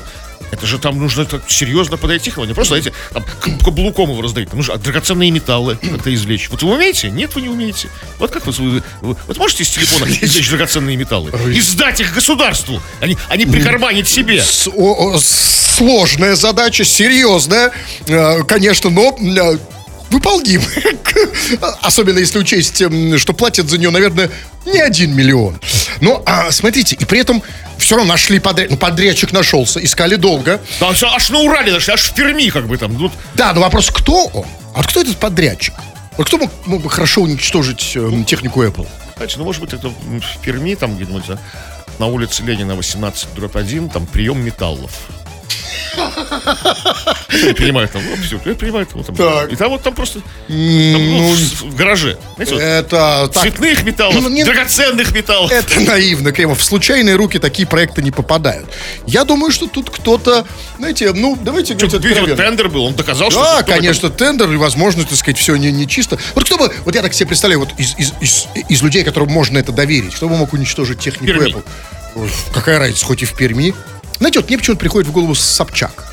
[0.52, 2.38] Это же там нужно так серьезно подойти к.
[2.38, 3.26] Не просто, знаете, там,
[3.64, 4.50] каблуком его раздавить.
[4.50, 6.50] Там нужно драгоценные металлы как-то извлечь.
[6.50, 7.10] Вот вы умеете?
[7.10, 7.90] Нет, вы не умеете.
[8.20, 11.32] Вот как вы, вы, вот можете из телефона извлечь драгоценные металлы?
[11.54, 14.42] И сдать их государству, а не, а не прикарманить себе.
[14.42, 17.72] С- о- о, сложная задача, серьезная,
[18.08, 19.58] э, конечно, но э,
[20.10, 20.98] выполнимая.
[21.82, 22.82] Особенно если учесть,
[23.20, 24.30] что платят за нее, наверное,
[24.66, 25.60] не один миллион.
[26.02, 27.42] Но а, смотрите, и при этом
[27.78, 30.60] все равно нашли подряд, ну, подрядчик нашелся, искали долго.
[30.80, 32.94] Да, аж- аж на Урале нашли, аж в Перми как бы там.
[32.98, 34.46] Ну, Да, но вопрос, кто он?
[34.76, 35.74] А кто этот подрядчик?
[36.18, 38.88] Вот кто мог, мог бы хорошо уничтожить э, технику Apple?
[39.18, 41.38] знаете, ну, может быть, это в Перми, там где-нибудь а,
[42.00, 44.92] на улице Ленина 18, дробь 1, там прием металлов.
[45.98, 49.52] Я понимаю, там, ну, все, я понимаю, там, там, Так.
[49.52, 53.84] и там вот там просто, там, ну, в, в гараже, знаете, вот, Это так, цветных
[53.84, 55.52] металлов, Ну, не- драгоценных металлов.
[55.52, 56.60] Это наивно, Кремов.
[56.60, 58.68] В случайные руки такие проекты не попадают.
[59.06, 60.46] Я думаю, что тут кто-то,
[60.78, 62.36] знаете, ну, давайте говорить Видите, вот откровенно.
[62.44, 63.42] тендер был, он доказал, что...
[63.44, 66.18] Да, конечно, тендер и возможность, так сказать, все не, не чисто.
[66.36, 69.30] Вот кто бы, вот я так себе представляю, вот из, из, из, из людей, которым
[69.30, 71.50] можно это доверить, кто бы мог уничтожить технику Перми.
[72.16, 72.30] Apple?
[72.54, 73.74] Какая разница, хоть и в Перми.
[74.20, 76.06] Знаете, вот мне почему-то приходит в голову Собчак.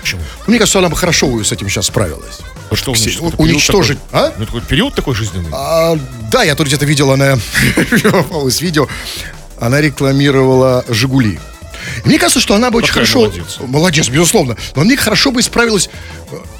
[0.00, 0.22] Почему?
[0.46, 2.38] Мне кажется, она бы хорошо с этим сейчас справилась.
[2.70, 4.28] Ну, что значит, уничтожить, такой?
[4.28, 4.32] а?
[4.38, 5.50] Ну, такой период такой жизненный.
[5.52, 5.96] А,
[6.30, 7.38] да, я тут где-то видел, она
[8.60, 8.88] видео,
[9.60, 11.38] она рекламировала «Жигули».
[12.04, 13.20] Мне кажется, что она бы очень Какая хорошо...
[13.20, 13.58] молодец.
[13.60, 14.56] Молодец, безусловно.
[14.76, 15.88] Но мне хорошо бы справилась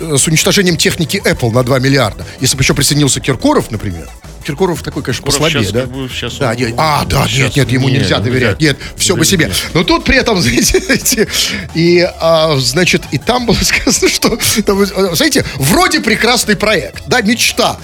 [0.01, 2.27] э, с уничтожением техники Apple на 2 миллиарда.
[2.41, 4.09] Если бы еще присоединился Киркоров, например.
[4.45, 5.81] Киркоров такой, конечно, Киркоров послабее, щас да?
[5.83, 6.75] как бы щас да он- нет.
[6.77, 8.61] А, да, щас нет, нет, ему не, нельзя не доверять.
[8.61, 9.47] Нет, все Нет, себе.
[9.47, 9.55] нет.
[9.75, 11.29] Но тут при этом, знаете,
[11.75, 17.21] и, а, значит, и там было сказано, что, там, э, знаете, вроде прекрасный проект, да,
[17.23, 17.79] мечта.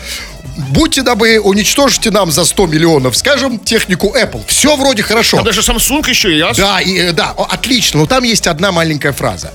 [0.58, 4.42] Будьте добры, уничтожьте нам за 100 миллионов, скажем, технику Apple.
[4.48, 5.36] Все вроде хорошо.
[5.36, 6.56] Там даже Samsung еще и Asus.
[6.56, 8.00] Да, и, э, да, отлично.
[8.00, 9.52] Но там есть одна маленькая фраза,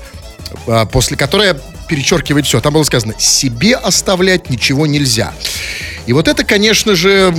[0.66, 1.54] а, после которой
[1.88, 2.60] перечеркивает все.
[2.60, 5.34] Там было сказано: себе оставлять ничего нельзя.
[6.06, 7.34] И вот это, конечно же,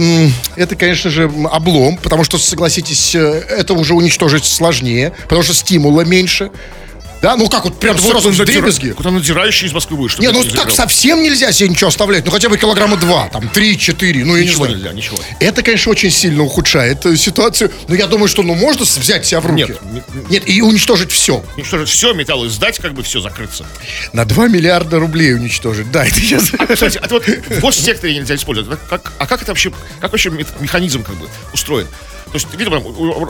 [0.56, 6.02] это, конечно же, облом, потому что, согласитесь, э, это уже уничтожить сложнее, потому что стимула
[6.02, 6.52] меньше.
[7.22, 8.92] Да, ну как вот прям Вот сразу он в надира- дребезги.
[8.92, 12.26] Куда надирающий из Москвы чтобы Не, ну ты так совсем нельзя себе ничего оставлять.
[12.26, 15.18] Ну хотя бы килограмма два, там, три, четыре, ну не Ничего нельзя, ничего.
[15.40, 17.72] Это, конечно, очень сильно ухудшает э, ситуацию.
[17.88, 19.76] Но я думаю, что ну можно взять себя в руки.
[19.92, 21.44] Нет, Нет, и уничтожить все.
[21.64, 23.66] Что же, все, металл сдать, как бы все закрыться.
[24.14, 25.92] На 2 миллиарда рублей уничтожить.
[25.92, 26.52] Да, это сейчас...
[26.52, 28.80] Кстати, это вот в госсекторе нельзя использовать.
[28.90, 31.88] Как- а как это вообще, как вообще механизм как бы устроен?
[32.28, 33.26] То есть, видимо, у-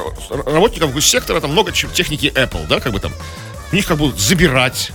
[0.45, 3.13] работников госсектора там много чем техники Apple, да, как бы там.
[3.71, 4.91] У них как бы забирать,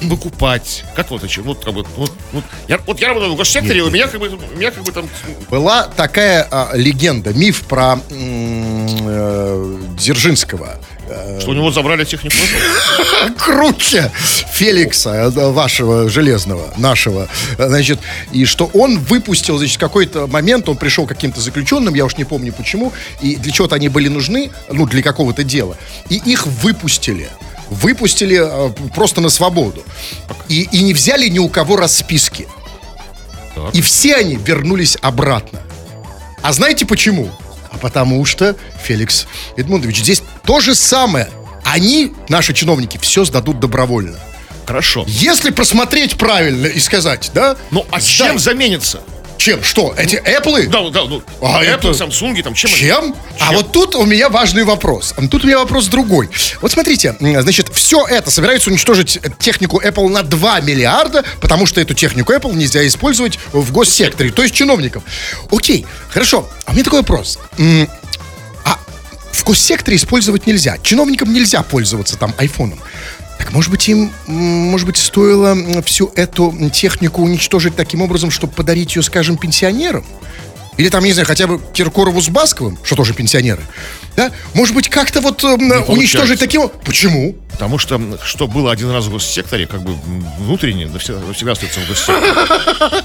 [0.00, 0.84] выкупать.
[0.94, 1.42] Как вот это?
[1.42, 2.44] Вот, как бы, вот, вот.
[2.68, 5.08] Я, вот я работаю в госсекторе, у меня как бы, у меня как бы там
[5.50, 10.78] Была такая а, легенда, миф про э, Дзержинского.
[11.08, 12.36] Э, Что у него забрали технику
[13.38, 14.10] круче
[14.52, 18.00] Феликса, э, вашего железного, нашего, значит,
[18.32, 22.52] и что он выпустил, значит, какой-то момент, он пришел каким-то заключенным, я уж не помню
[22.52, 25.76] почему, и для чего-то они были нужны, ну, для какого-то дела,
[26.08, 27.28] и их выпустили.
[27.70, 29.82] Выпустили э, просто на свободу.
[30.48, 32.46] И, и не взяли ни у кого расписки.
[33.54, 33.74] Так.
[33.74, 35.60] И все они вернулись обратно.
[36.42, 37.30] А знаете почему?
[37.70, 41.28] А потому что, Феликс Эдмундович, здесь то же самое.
[41.64, 44.18] Они, наши чиновники, все сдадут добровольно.
[44.66, 45.04] Хорошо.
[45.06, 47.56] Если просмотреть правильно и сказать, да?
[47.70, 48.28] Ну, а сдай.
[48.28, 49.00] чем заменится?
[49.36, 49.62] Чем?
[49.62, 49.94] Что?
[49.96, 50.66] Эти Apple?
[50.68, 52.70] Да, да, ну, А Apple, это- Samsung, там, чем?
[52.70, 53.14] они- Чем?
[53.40, 53.56] А Чем?
[53.56, 55.14] вот тут у меня важный вопрос.
[55.30, 56.30] Тут у меня вопрос другой.
[56.60, 61.94] Вот смотрите, значит, все это собирается уничтожить технику Apple на 2 миллиарда, потому что эту
[61.94, 65.02] технику Apple нельзя использовать в госсекторе, то есть чиновников.
[65.50, 66.48] Окей, хорошо.
[66.64, 67.38] А у меня такой вопрос.
[68.64, 68.78] А
[69.32, 70.78] в госсекторе использовать нельзя.
[70.82, 72.80] Чиновникам нельзя пользоваться там айфоном.
[73.44, 78.96] Так, может быть, им, может быть, стоило всю эту технику уничтожить таким образом, чтобы подарить
[78.96, 80.02] ее, скажем, пенсионерам?
[80.76, 83.62] Или там, не знаю, хотя бы Киркорову с Басковым, что тоже пенсионеры.
[84.16, 84.30] Да?
[84.54, 86.68] Может быть, как-то вот м, уничтожить таким...
[86.84, 87.34] Почему?
[87.50, 89.94] Потому что, что было один раз в госсекторе, как бы
[90.38, 92.32] внутренне, навсегда, навсегда остается в госсекторе.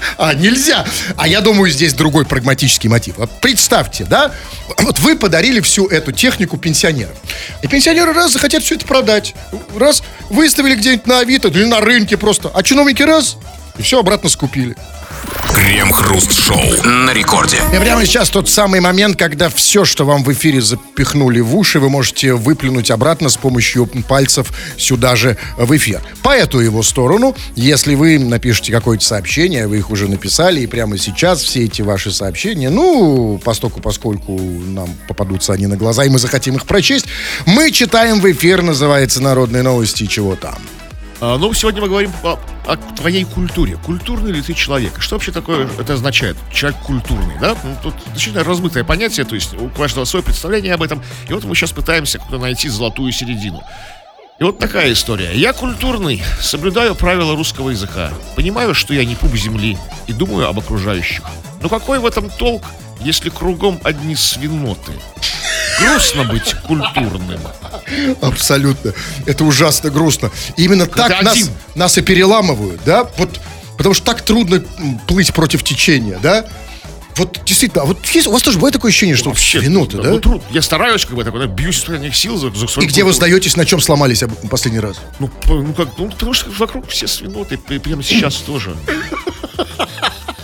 [0.18, 0.84] А, нельзя.
[1.16, 3.16] А я думаю, здесь другой прагматический мотив.
[3.16, 4.32] Вот представьте, да,
[4.78, 7.14] вот вы подарили всю эту технику пенсионерам.
[7.62, 9.34] И пенсионеры раз захотят все это продать.
[9.76, 12.50] Раз выставили где-нибудь на Авито или на рынке просто.
[12.52, 13.36] А чиновники раз,
[13.78, 14.76] и все обратно скупили.
[15.60, 17.58] Крем-хруст-шоу на рекорде.
[17.74, 21.78] И прямо сейчас тот самый момент, когда все, что вам в эфире запихнули в уши,
[21.78, 26.00] вы можете выплюнуть обратно с помощью пальцев сюда же в эфир.
[26.22, 30.96] По эту его сторону, если вы напишете какое-то сообщение, вы их уже написали, и прямо
[30.96, 36.18] сейчас все эти ваши сообщения, ну, постоку, поскольку нам попадутся они на глаза, и мы
[36.18, 37.04] захотим их прочесть,
[37.44, 40.56] мы читаем в эфир, называется «Народные новости» чего там.
[41.20, 43.76] А, ну, сегодня мы говорим о, о твоей культуре.
[43.84, 45.00] Культурный ли ты человек?
[45.00, 46.36] Что вообще такое это означает?
[46.50, 47.54] Человек культурный, да?
[47.62, 51.02] Ну, тут действительно размытое понятие, то есть у каждого свое представление об этом.
[51.28, 53.62] И вот мы сейчас пытаемся как-то найти золотую середину.
[54.38, 55.34] И вот такая история.
[55.34, 60.58] Я культурный, соблюдаю правила русского языка, понимаю, что я не пуп земли и думаю об
[60.58, 61.22] окружающих.
[61.60, 62.62] Но какой в этом толк,
[63.02, 64.92] если кругом одни свиноты?
[65.80, 67.40] Грустно быть культурным.
[68.20, 68.92] Абсолютно.
[69.26, 70.30] Это ужасно грустно.
[70.56, 71.48] Именно так нас, один.
[71.74, 73.08] нас и переламывают, да?
[73.16, 73.40] Вот,
[73.76, 74.62] потому что так трудно
[75.06, 76.46] плыть против течения, да?
[77.16, 80.10] Вот действительно, а вот есть, у вас тоже бывает такое ощущение, что Вообще, минуты, да?
[80.10, 80.42] Ну, труд.
[80.50, 83.04] Я стараюсь, как бы, такой, да, бьюсь из последних сил за, за И свою где
[83.04, 84.96] вы сдаетесь, на чем сломались последний раз?
[85.18, 88.74] Ну, п- ну как, ну, потому что вокруг все свиноты, и прямо сейчас тоже.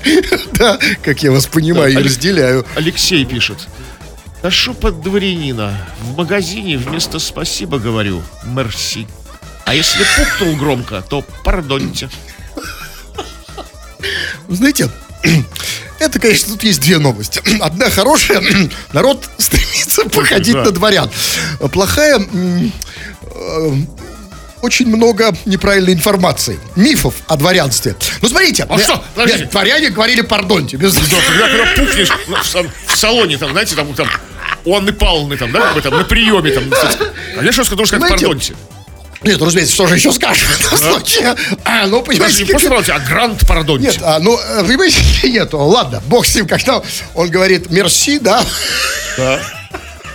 [0.53, 2.67] Да, как я вас понимаю и разделяю.
[2.75, 3.67] Алексей пишет.
[4.43, 5.77] Ношу под дворянина.
[6.01, 9.07] В магазине вместо спасибо говорю мерси.
[9.65, 12.09] А если пукнул громко, то пардоньте.
[14.49, 14.89] Знаете,
[15.99, 17.43] это, конечно, тут есть две новости.
[17.61, 18.43] Одна хорошая,
[18.93, 20.65] народ стремится походить Да.
[20.65, 21.11] на дворян.
[21.73, 23.73] Плохая, э,
[24.67, 27.95] очень много неправильной информации, мифов о дворянстве.
[28.21, 29.03] Ну, смотрите, А что?
[29.25, 30.77] нет, дворяне говорили пардоньте.
[30.77, 34.09] без- Да, когда, когда пукнешь ну, в, в салоне, там, знаете, там, там,
[34.65, 36.65] у Анны Павловны, там, да, как бы там, на приеме, там,
[37.37, 38.55] конечно, что сказать Знаете, пардоньте.
[39.23, 41.35] Нет, ну, разумеется, что же еще скажешь в этом случае?
[41.65, 43.87] А, ну, Даже понимаете, не как- просто а грант пардоньте.
[43.89, 44.99] Нет, а, ну, э, понимаете,
[45.29, 46.83] нет, ладно, бог с ним, когда
[47.15, 48.43] он говорит мерси, да,
[49.17, 49.41] Да.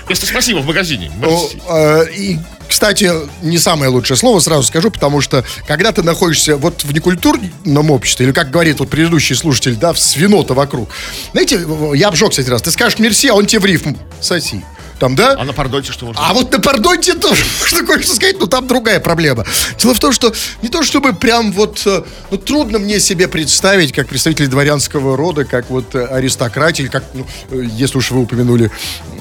[0.06, 1.10] Вместо спасибо в магазине.
[1.22, 1.62] Ну, Мерси.
[1.70, 2.40] э, и,
[2.72, 7.92] кстати, не самое лучшее слово, сразу скажу, потому что когда ты находишься вот в некультурном
[7.92, 10.90] обществе, или, как говорит вот предыдущий слушатель, да, в свинота вокруг.
[11.34, 11.60] Знаете,
[11.96, 14.64] я обжег, кстати, раз, ты скажешь мерси, а он тебе в рифм соси.
[15.02, 15.36] Там, да?
[15.36, 16.22] А на пардонте что можно?
[16.24, 19.44] А вот на пардонте тоже можно кое-что сказать, но там другая проблема.
[19.80, 23.94] Дело в том, что не то чтобы прям вот, э, ну, трудно мне себе представить,
[23.94, 28.70] как представители дворянского рода, как вот э, аристократии, как, ну, э, если уж вы упомянули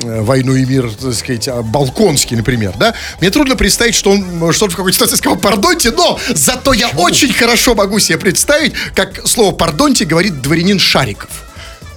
[0.02, 2.92] «Войну и мир», так сказать, а, Балконский, например, да?
[3.22, 6.90] Мне трудно представить, что он, что он в какой-то ситуации сказал «пардонте», но зато я
[6.90, 11.30] очень хорошо могу себе представить, как слово «пардонте» говорит дворянин Шариков.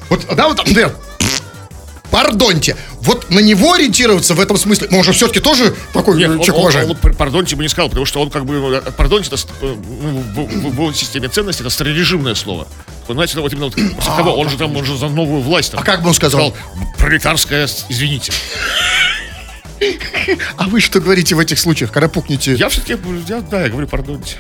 [0.10, 0.96] Вот, да, вот, например,
[2.14, 2.78] Пардонте.
[3.02, 6.36] Вот на него ориентироваться в этом смысле, ну, он же все-таки тоже такой Нет, он,
[6.38, 6.96] человек он- уважаемый.
[7.04, 10.70] он пардонте бы не сказал, потому что он как бы, э, пардонте, это э, в,
[10.70, 12.68] в- в системе ценностей, это старорежимное слово.
[13.08, 13.76] Вы знаете, ну, вот именно вот,
[14.16, 14.36] кого?
[14.36, 15.72] Он же там, он же за новую власть.
[15.72, 16.56] Там, А как бы он сказал?
[17.00, 18.32] пролетарская, с- извините.
[20.58, 22.54] А вы что говорите в этих случаях, когда пукнете?
[22.54, 24.36] Я все-таки, я, да, я говорю пардонте.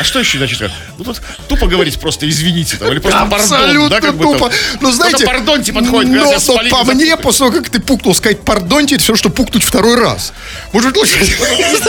[0.00, 0.72] А что еще сказать?
[0.98, 3.40] Ну тут тупо говорить просто извините там, или просто пардон.
[3.40, 4.48] Абсолютно да, как бы, тупо.
[4.48, 4.58] там.
[4.80, 7.22] Ну, знаете, Только пардонте подходит, но, но по мне, тупость.
[7.22, 10.32] после того, как ты пукнул, сказать пардонте, это все, что пукнуть второй раз.
[10.72, 11.18] Может быть, лучше...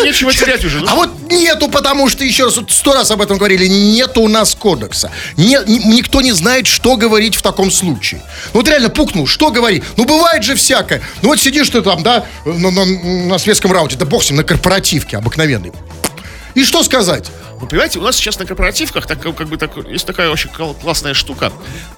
[0.03, 0.79] Нечего терять уже.
[0.79, 0.87] ну.
[0.89, 4.55] А вот нету, потому что, еще раз, сто раз об этом говорили, нету у нас
[4.55, 5.11] кодекса.
[5.37, 8.21] Не, ни- никто не знает, что говорить в таком случае.
[8.53, 9.83] Ну вот реально пукнул, что говорить?
[9.97, 11.01] Ну бывает же всякое.
[11.21, 14.37] Ну вот сидишь ты там, да, на, на- на светском рауте, да бог с ним,
[14.37, 15.71] на корпоративке обыкновенной.
[16.53, 17.29] И что сказать?
[17.61, 20.73] Вы понимаете, у нас сейчас на корпоративках так, как бы так, есть такая очень кл-
[20.73, 21.53] классная штука.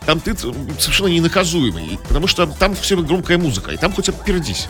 [0.06, 4.68] Там ты совершенно ненаказуемый, потому что там все громкая музыка, и там хоть пердись.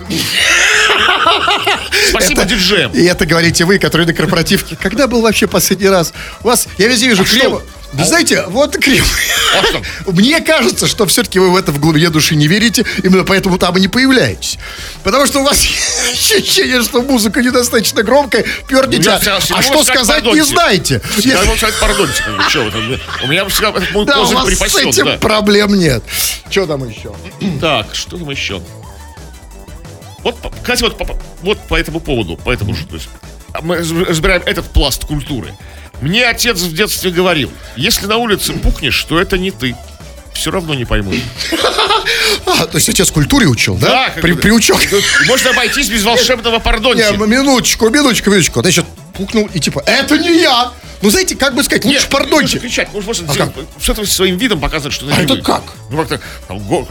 [2.10, 2.92] Спасибо диджеям.
[2.92, 4.76] И это говорите вы, которые на корпоративке.
[4.76, 6.14] Когда был вообще последний раз?
[6.44, 7.64] У вас, я везде вижу А что?
[7.94, 7.98] Крем.
[7.98, 9.06] Да знаете, вот крем.
[10.06, 10.12] А?
[10.12, 13.76] Мне кажется, что все-таки вы в это в глубине души не верите, именно поэтому там
[13.78, 14.58] и не появляетесь.
[15.04, 15.58] Потому что у вас
[16.12, 21.02] ощущение, что музыка недостаточно громкая, пердите, Ну, я а, а что сказать сказать не знаете.
[21.18, 24.90] Я вам сказать, вы там, у меня всегда этот мой Да, у вас с припасен,
[24.90, 25.18] этим да.
[25.18, 26.04] проблем нет.
[26.50, 27.14] Что там еще?
[27.62, 28.62] Так, что там еще?
[30.24, 33.10] Вот, кстати, вот, по- вот по этому поводу, по этому же, то есть,
[33.54, 35.54] а мы раз- разбираем этот пласт культуры.
[36.04, 39.74] Мне отец в детстве говорил, если на улице пукнешь, то это не ты.
[40.34, 41.14] Все равно не пойму.
[42.46, 43.88] А, то есть отец культуре учил, да?
[43.88, 44.82] Да, При, приучок.
[45.28, 47.16] Можно обойтись без волшебного Не, пардонти.
[47.16, 48.60] минуточку, минуточку, минуточку.
[48.62, 50.72] Значит, пукнул и типа, это не я.
[51.02, 52.44] Ну, знаете, как бы сказать, лучше Нет, пардонте.
[52.56, 55.64] нужно кричать, можно просто А делать- что-то своим видом показывать, что А это как?
[55.90, 56.88] Ну, как-то там, гор-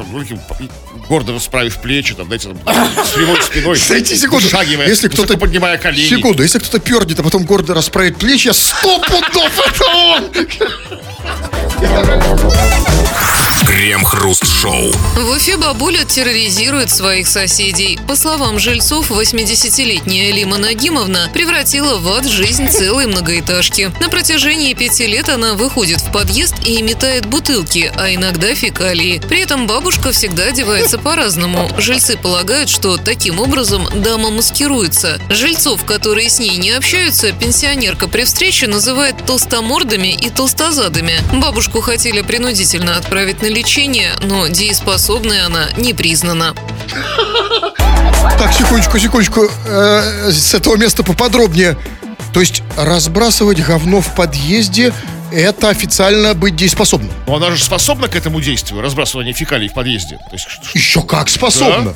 [1.08, 3.76] гордо расправив плечи, там, знаете, там, с прямой спиной.
[3.76, 4.46] Знаете, секунду.
[4.48, 5.38] Шагивая, Если кто-то...
[5.38, 6.06] поднимая колени.
[6.06, 10.30] Секунду, если кто-то пернет, а потом гордо расправит плечи, я сто пудов это он.
[13.72, 14.92] Крем-хруст-шоу.
[15.16, 17.98] В Уфе бабуля терроризирует своих соседей.
[18.06, 23.90] По словам жильцов, 80-летняя Лима Нагимовна превратила в ад жизнь целой многоэтажки.
[23.98, 29.22] На протяжении пяти лет она выходит в подъезд и метает бутылки, а иногда фекалии.
[29.26, 31.70] При этом бабушка всегда одевается по-разному.
[31.78, 35.18] Жильцы полагают, что таким образом дама маскируется.
[35.30, 41.14] Жильцов, которые с ней не общаются, пенсионерка при встрече называет толстомордами и толстозадами.
[41.32, 43.61] Бабушку хотели принудительно отправить на лечение,
[44.20, 46.54] но дееспособной она не признана.
[48.38, 49.48] Так, секундочку, секундочку.
[49.66, 51.76] Э, с этого места поподробнее.
[52.32, 54.92] То есть разбрасывать говно в подъезде
[55.30, 57.10] это официально быть дееспособным.
[57.26, 60.16] Но она же способна к этому действию, разбрасывания фекалий в подъезде.
[60.16, 61.94] То есть, что- Еще как способна.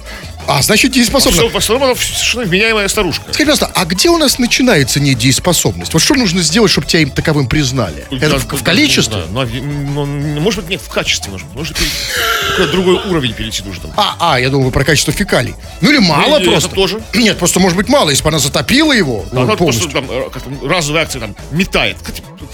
[0.48, 1.38] А значит, дееспособна.
[1.40, 3.24] Все, способна, она совершенно вменяемая старушка.
[3.32, 5.92] Скажите, пожалуйста, а где у нас начинается недееспособность?
[5.92, 8.06] Вот что нужно сделать, чтобы тебя им таковым признали?
[8.10, 9.16] Это Да, в, в да, количестве?
[9.16, 10.06] да, но, но,
[10.40, 11.32] может быть, нет, в качестве.
[11.54, 11.90] Может, пере-
[12.50, 13.90] какой-то другой уровень перейти нужно.
[13.96, 15.54] А, а, я думал, вы про качество фекалий.
[15.80, 16.68] Ну или мало Ну, и просто.
[16.68, 17.00] это тоже.
[17.14, 19.90] Нет, просто может быть мало, если бы она затопила его А ну, она просто полностью.
[19.90, 21.96] там, э, там, разовая акция там метает.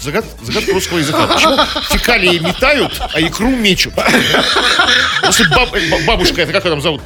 [0.01, 1.27] Загад- загадка русского языка.
[1.27, 1.57] Почему
[1.91, 3.93] фекалии метают, а икру мечут?
[5.27, 7.01] Если баб- э, ба- бабушка, это как ее там зовут?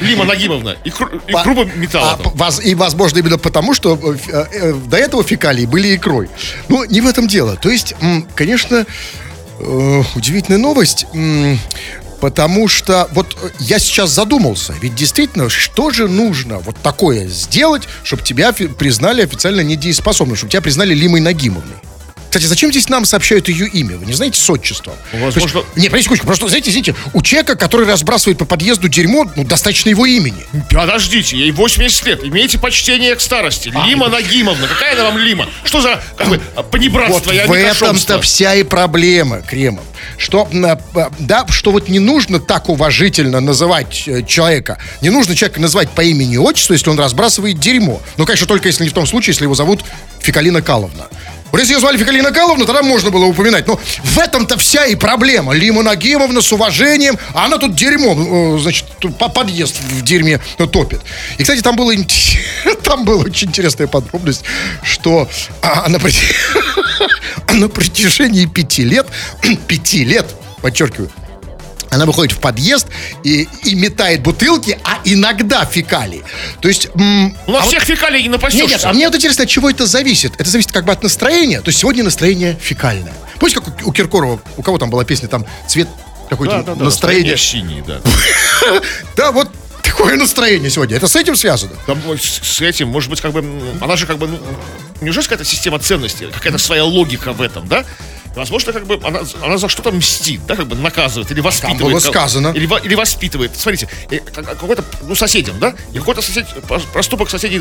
[0.00, 2.12] Лима Нагимовна, икру, икру бы метала.
[2.12, 2.32] А, там.
[2.32, 6.28] п- воз- и, возможно, именно потому, что э, э, э, до этого фекалии были икрой.
[6.68, 7.56] Ну, не в этом дело.
[7.56, 8.84] То есть, м, конечно,
[9.58, 11.06] э, удивительная новость.
[11.14, 11.58] м,
[12.20, 17.84] Потому что вот э, я сейчас задумался, ведь действительно, что же нужно вот такое сделать,
[18.02, 21.76] чтобы тебя признали официально недееспособным, чтобы тебя признали Лимой Нагимовной?
[22.30, 23.96] Кстати, зачем здесь нам сообщают ее имя?
[23.96, 24.94] Вы не знаете с отчеством?
[25.12, 29.28] Возможно- есть- не, подождите, секундочку, просто, знаете, извините, у человека, который разбрасывает по подъезду дерьмо,
[29.34, 30.44] ну, достаточно его имени.
[30.70, 32.20] Подождите, ей 80 лет.
[32.22, 33.72] Имейте почтение к старости.
[33.74, 34.68] А, Лима Нагимовна.
[34.68, 35.48] Какая она вам Лима?
[35.64, 36.38] Что за как бы,
[36.70, 39.82] понебратство Вот и в этом-то вся и проблема, Кремов.
[40.16, 40.78] Что, м, а,
[41.18, 44.78] да, что вот не нужно так уважительно называть э, человека.
[45.00, 48.00] Не нужно человека называть по имени и отчеству, если он разбрасывает дерьмо.
[48.16, 49.84] Ну, конечно, только если не в том случае, если его зовут
[50.20, 51.08] Фекалина Каловна.
[51.52, 53.66] Если ее звали Фекалина Каловна, тогда можно было упоминать.
[53.66, 55.52] Но в этом-то вся и проблема.
[55.52, 58.84] Лима Нагимовна с уважением, а она тут дерьмом, э, значит,
[59.18, 60.40] по подъезд в дерьме
[60.72, 61.00] топит.
[61.38, 61.92] И, кстати, там было,
[62.82, 64.44] там была очень интересная подробность,
[64.82, 65.28] что
[65.62, 66.34] а, на, проти-
[67.52, 69.06] на протяжении пяти лет,
[69.66, 70.26] пяти лет,
[70.62, 71.10] подчеркиваю,
[71.90, 72.86] она выходит в подъезд
[73.24, 76.22] и, и метает бутылки, а иногда фекалии.
[76.60, 76.88] То есть...
[76.94, 78.66] м, на а вот- всех фекалий не нет, напасешься.
[78.68, 80.32] нет, а мне вот интересно, от чего это зависит?
[80.38, 81.60] Это зависит как бы от настроения.
[81.60, 83.12] То есть сегодня настроение фекальное.
[83.38, 85.88] Помните, как у- Киркорова, у кого там была песня, там цвет
[86.28, 87.36] какой-то Да, да, да, настроение.
[87.36, 88.00] синий, да.
[89.16, 89.50] Да, вот
[89.82, 90.96] такое настроение сегодня.
[90.96, 91.72] Это с этим связано?
[91.86, 93.44] Вот с этим, может быть, как бы,
[93.80, 94.38] она же как бы, ну,
[95.00, 97.84] неужели какая-то система ценностей, какая-то своя логика в этом, да?
[98.34, 101.80] Возможно, как бы она, она за что-то мстит, да, как бы наказывает или воспитывает.
[101.80, 102.52] было кого- сказано.
[102.54, 103.56] Или, или воспитывает.
[103.56, 105.74] Смотрите, э, как- какой-то, ну, соседям, да?
[105.92, 107.60] И какой-то сосед, по- проступок соседей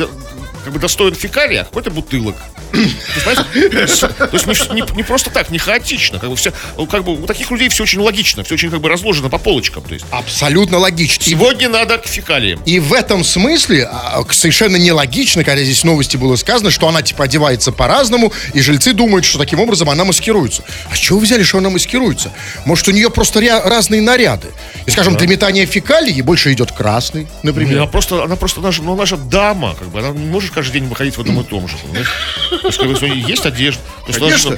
[0.64, 2.36] как бы достоин фекалия, а какой-то бутылок.
[2.72, 6.20] То есть, не, просто так, не хаотично.
[6.20, 8.82] Как бы, все, ну, как бы у таких людей все очень логично, все очень как
[8.82, 9.84] бы разложено по полочкам.
[9.84, 11.24] То есть Абсолютно логично.
[11.24, 12.62] Сегодня надо к фекалиям.
[12.66, 17.02] И в этом смысле а, к- совершенно нелогично, когда здесь новости было сказано, что она
[17.02, 20.59] типа одевается по-разному, и жильцы думают, что таким образом она маскируется.
[20.92, 22.32] А с чего вы взяли, что она маскируется?
[22.66, 24.48] Может, у нее просто ря- разные наряды?
[24.86, 27.78] И, скажем, для метания фекалий больше идет красный, например.
[27.78, 30.86] Она просто, она просто, же, ну, же дама, как бы, она не может каждый день
[30.90, 32.12] выходить в одном и том же, понимаешь?
[32.50, 33.82] То есть, одежда.
[34.08, 34.58] Конечно.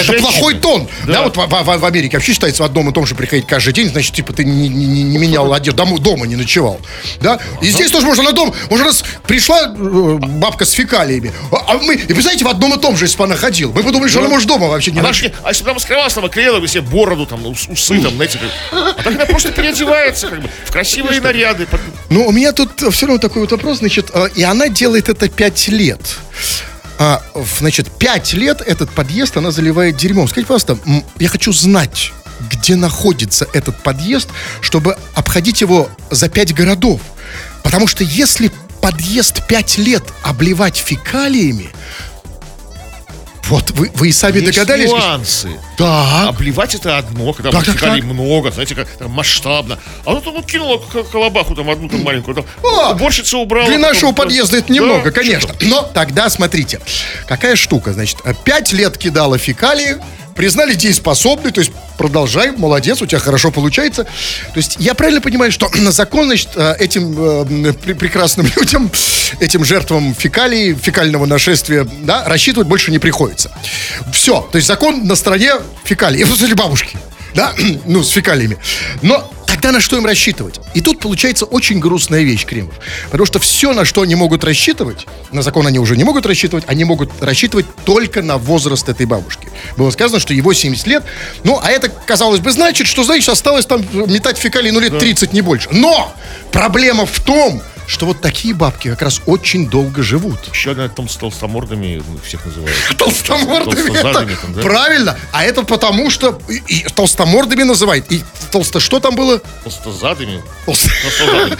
[0.00, 0.88] Это, плохой тон.
[1.06, 1.22] Да, Да.
[1.24, 3.88] вот в, в- в Америке вообще считается в одном и том же приходить каждый день,
[3.90, 6.80] значит, типа ты не, не- не- не менял одежду, дома, дома не ночевал.
[7.20, 7.40] Да?
[7.60, 8.54] И здесь тоже можно на дом.
[8.70, 12.80] Может, раз пришла э, бабка с фекалиями, а, а мы, и представляете, в одном и
[12.80, 13.72] том же, она ходила.
[13.72, 16.32] Мы подумали, что она может дома вообще не не- а если бы маскировалась, она бы
[16.32, 18.50] клеила бы себе бороду, там, ус- усы, там, знаете, как-
[18.98, 21.66] а так она просто переодевается, как бы, в красивые наряды.
[22.10, 25.28] Ну, у меня тут все равно такой вот вопрос, значит, э, и она делает это
[25.28, 26.00] пять лет.
[26.98, 27.22] А,
[27.58, 30.26] значит, пять лет этот подъезд она заливает дерьмом.
[30.28, 30.78] Скажите, пожалуйста,
[31.18, 32.12] я хочу знать,
[32.50, 34.28] где находится этот подъезд,
[34.60, 37.00] чтобы обходить его за пять городов.
[37.62, 38.50] Потому что если
[38.80, 41.68] подъезд пять лет обливать фекалиями,
[43.48, 44.88] вот вы, вы и сами Есть догадались.
[44.90, 45.48] нюансы.
[45.78, 46.28] Да.
[46.28, 48.10] Обливать это одно, когда Так, так, фекалий так.
[48.10, 49.78] много, знаете, как там, масштабно.
[50.04, 53.66] А ну, ну кинула к- колобаху там одну там маленькую, там, О, уборщица убрала.
[53.66, 55.54] Для потом- нашего подъезда это немного, Да, конечно.
[55.62, 56.80] Но тогда смотрите,
[57.26, 59.96] какая штука, значит, пять лет кидала фекалии,
[60.38, 64.04] признали дееспособной, то есть продолжай, молодец, у тебя хорошо получается.
[64.04, 68.88] То есть я правильно понимаю, что закон, значит, э, этим э, пр- прекрасным людям,
[69.40, 73.50] этим жертвам фекалий, фекального нашествия, да, рассчитывать больше не приходится.
[74.12, 76.96] Все, то есть закон на стороне фекалий, в смысле бабушки,
[77.34, 77.52] да,
[77.84, 78.58] ну, с фекалиями.
[79.02, 80.60] Но тогда на что им рассчитывать?
[80.74, 82.74] И тут получается очень грустная вещь, Кремов.
[83.06, 86.64] Потому что все, на что они могут рассчитывать, на закон они уже не могут рассчитывать,
[86.68, 89.48] они могут рассчитывать только на возраст этой бабушки.
[89.76, 91.02] Было сказано, что ей 80 лет.
[91.44, 95.32] Ну, а это, казалось бы, значит, что, знаешь, осталось там метать фекалии, ну, лет 30,
[95.32, 95.68] не больше.
[95.72, 96.14] Но
[96.52, 100.38] проблема в том, что вот такие бабки как раз очень долго живут.
[100.52, 102.76] Еще одна там с толстомордами всех называют.
[102.98, 103.98] Толстомордами.
[103.98, 104.62] Это там, да?
[104.62, 105.18] Правильно.
[105.32, 108.12] А это потому, что и, и толстомордами называют.
[108.12, 108.22] И
[108.52, 108.78] толсто...
[108.78, 109.37] Что там было?
[109.64, 110.42] Толстозадыми.
[110.66, 111.56] Толсто- Толстозадыми.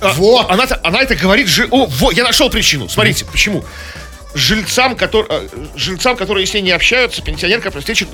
[0.00, 0.50] А, Вот.
[0.50, 1.68] Она, она это говорит же.
[1.70, 2.88] О, вот, я нашел причину.
[2.88, 3.64] Смотрите, почему.
[4.34, 8.06] Жильцам, котор- э, жильцам, которые с ней не общаются, пенсионерка при встрече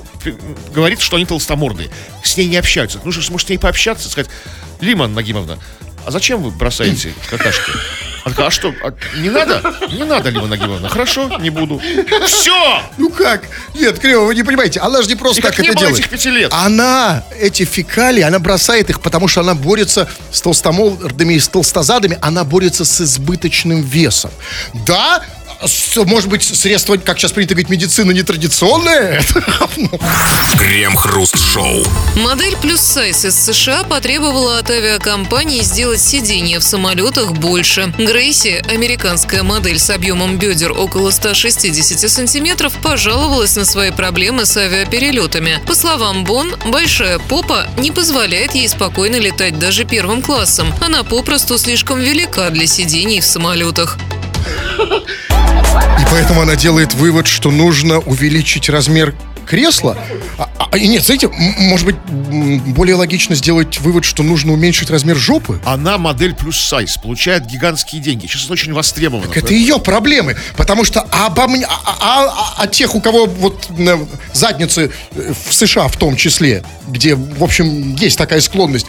[0.73, 1.89] говорит, что они толстомордые.
[2.23, 2.99] С ней не общаются.
[3.05, 4.29] Ну, что, может, с ней пообщаться, сказать,
[4.81, 5.57] Лиман Нагимовна,
[6.05, 7.71] а зачем вы бросаете какашки?
[8.29, 9.61] Она такая, а что, а не надо?
[9.91, 10.89] Не надо, Лиман Нагимовна.
[10.89, 11.81] Хорошо, не буду.
[12.25, 12.81] Все!
[12.97, 13.43] Ну как?
[13.75, 14.79] Нет, Криво, вы не понимаете.
[14.79, 15.99] Она же не просто И так как не это было делает.
[16.05, 16.53] этих пяти лет.
[16.53, 22.17] Она эти фекалии, она бросает их, потому что она борется с толстомордами и с толстозадами,
[22.21, 24.31] она борется с избыточным весом.
[24.85, 25.23] Да,
[26.05, 29.21] может быть, средство, как сейчас принято говорить, медицина нетрадиционное.
[30.57, 31.83] Крем-хруст-шоу.
[32.15, 37.93] Модель плюс сайз из США потребовала от авиакомпании сделать сиденья в самолетах больше.
[37.97, 45.61] Грейси, американская модель с объемом бедер около 160 сантиметров, пожаловалась на свои проблемы с авиаперелетами.
[45.67, 50.73] По словам Бон, большая попа не позволяет ей спокойно летать даже первым классом.
[50.81, 53.97] Она попросту слишком велика для сидений в самолетах.
[55.99, 59.15] И поэтому она делает вывод, что нужно увеличить размер
[59.49, 59.97] кресла.
[60.37, 61.95] А, а, и нет, знаете, может быть,
[62.75, 65.59] более логично сделать вывод, что нужно уменьшить размер жопы?
[65.65, 68.27] Она модель плюс сайз, получает гигантские деньги.
[68.27, 69.27] Сейчас это очень востребовано.
[69.27, 73.25] Так это ее проблемы, потому что обо мне, а, а- а- а тех, у кого
[73.25, 73.97] вот э,
[74.33, 78.85] задницы э, в США в том числе, где, в общем, есть такая склонность,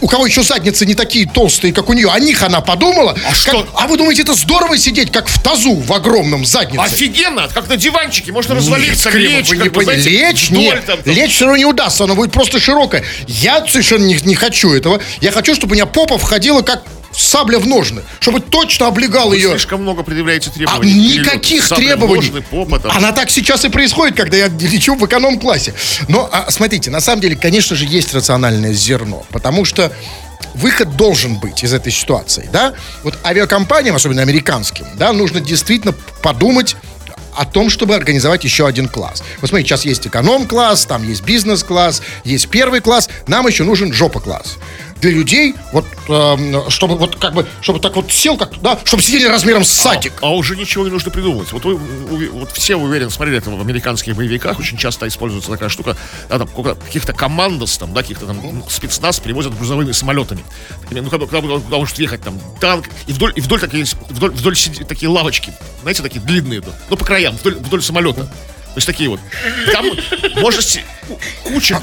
[0.00, 3.16] у кого еще задницы не такие толстые, как у нее, о них она подумала.
[3.28, 3.66] А что?
[3.74, 6.80] а вы думаете, это здорово сидеть, как в тазу в огромном заднице?
[6.80, 10.60] Офигенно, как на диванчике, можно развалиться, Нет, лечь, вы не как бы, знаете, лечь, вдоль
[10.60, 11.14] нет, там, там.
[11.14, 13.04] лечь все равно не удастся, она будет просто широкая.
[13.26, 15.00] Я совершенно не, не хочу этого.
[15.20, 16.82] Я хочу, чтобы у меня попа входила как
[17.18, 19.50] сабля в ножны, чтобы точно облегал Вы ее.
[19.50, 20.92] слишком много предъявляете А требований.
[20.92, 21.24] перелету.
[21.24, 22.14] никаких Сабли, требований.
[22.26, 22.92] ножны, попа, там.
[22.96, 25.74] Она так сейчас и происходит, когда я лечу в эконом-классе.
[26.08, 29.92] Но а, смотрите, на самом деле, конечно же, есть рациональное зерно, потому что
[30.54, 32.74] выход должен быть из этой ситуации, да?
[33.02, 35.92] Вот авиакомпаниям, особенно американским, да, нужно действительно
[36.22, 36.76] подумать
[37.36, 39.22] о том, чтобы организовать еще один класс.
[39.40, 44.56] Вот смотрите, сейчас есть эконом-класс, там есть бизнес-класс, есть первый класс, нам еще нужен жопа-класс.
[45.00, 49.02] Для людей, вот, эм, чтобы вот как бы, чтобы так вот сел, как, да, чтобы
[49.02, 50.12] сидели размером с садик.
[50.22, 51.52] А, а уже ничего не нужно придумывать.
[51.52, 55.68] Вот, вы, уви- вот все, уверен, смотрели это в американских боевиках, очень часто используется такая
[55.68, 55.96] штука,
[56.28, 60.42] да, там, каких-то командос, там, да, каких-то там ну, спецназ привозят грузовыми самолетами.
[60.90, 64.56] Ну, когда, когда, когда может ехать там танк, и вдоль, и вдоль такие, вдоль, вдоль
[64.56, 68.22] сиди- такие лавочки, знаете, такие длинные, ну, по краям, вдоль, вдоль самолета.
[68.24, 69.18] То есть такие вот.
[69.72, 69.86] Там
[70.36, 70.84] можно си-
[71.44, 71.80] куча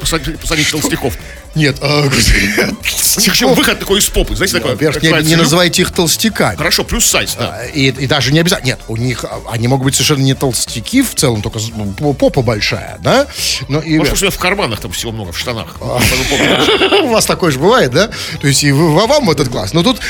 [0.00, 1.18] посадить, посадить толстяков.
[1.54, 1.76] Нет,
[3.16, 4.72] Причем выход такой из попы, знаете, такой.
[4.72, 6.56] во-первых, не, не называйте их толстяками.
[6.56, 7.60] Хорошо, плюс сайз, да.
[7.60, 8.70] А, И, и даже не обязательно.
[8.70, 12.42] Нет, у них а, они могут быть совершенно не толстяки в целом, только ну, попа
[12.42, 13.28] большая, да?
[13.68, 15.76] Но и Может, у меня в карманах там всего много, в штанах.
[17.04, 18.10] У вас такое же бывает, да?
[18.40, 19.72] То есть и вам этот класс.
[19.72, 20.00] Но тут,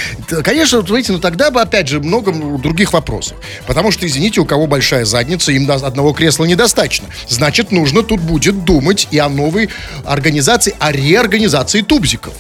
[0.43, 3.37] конечно, видите, ну тогда бы опять же много других вопросов.
[3.67, 7.09] Потому что, извините, у кого большая задница, им одного кресла недостаточно.
[7.29, 9.69] Значит, нужно тут будет думать и о новой
[10.05, 11.34] организации, о реорганизации
[11.83, 12.35] тубзиков.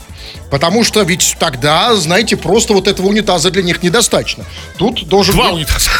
[0.55, 4.45] Потому что ведь тогда, знаете, просто вот этого унитаза для них недостаточно.
[4.77, 5.55] Тут должен Два быть...
[5.55, 5.91] унитаза.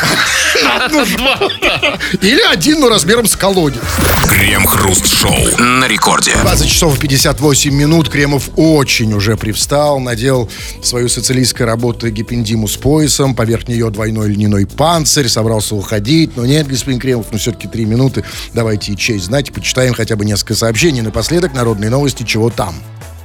[1.17, 1.41] Два.
[1.61, 1.99] да.
[2.23, 3.81] Или один, но размером с колодец.
[4.29, 6.37] Крем-хруст-шоу на рекорде.
[6.41, 8.09] 20 часов и 58 минут.
[8.09, 10.49] Кремов очень уже привстал, надел
[10.81, 16.37] свою социалистскую работу гипендиму с поясом, поверх нее двойной льняной панцирь, собрался уходить.
[16.37, 18.23] Но нет, господин Кремов, ну все-таки три минуты.
[18.53, 21.01] Давайте и честь знать, почитаем хотя бы несколько сообщений.
[21.01, 22.77] Напоследок, народные новости, чего там.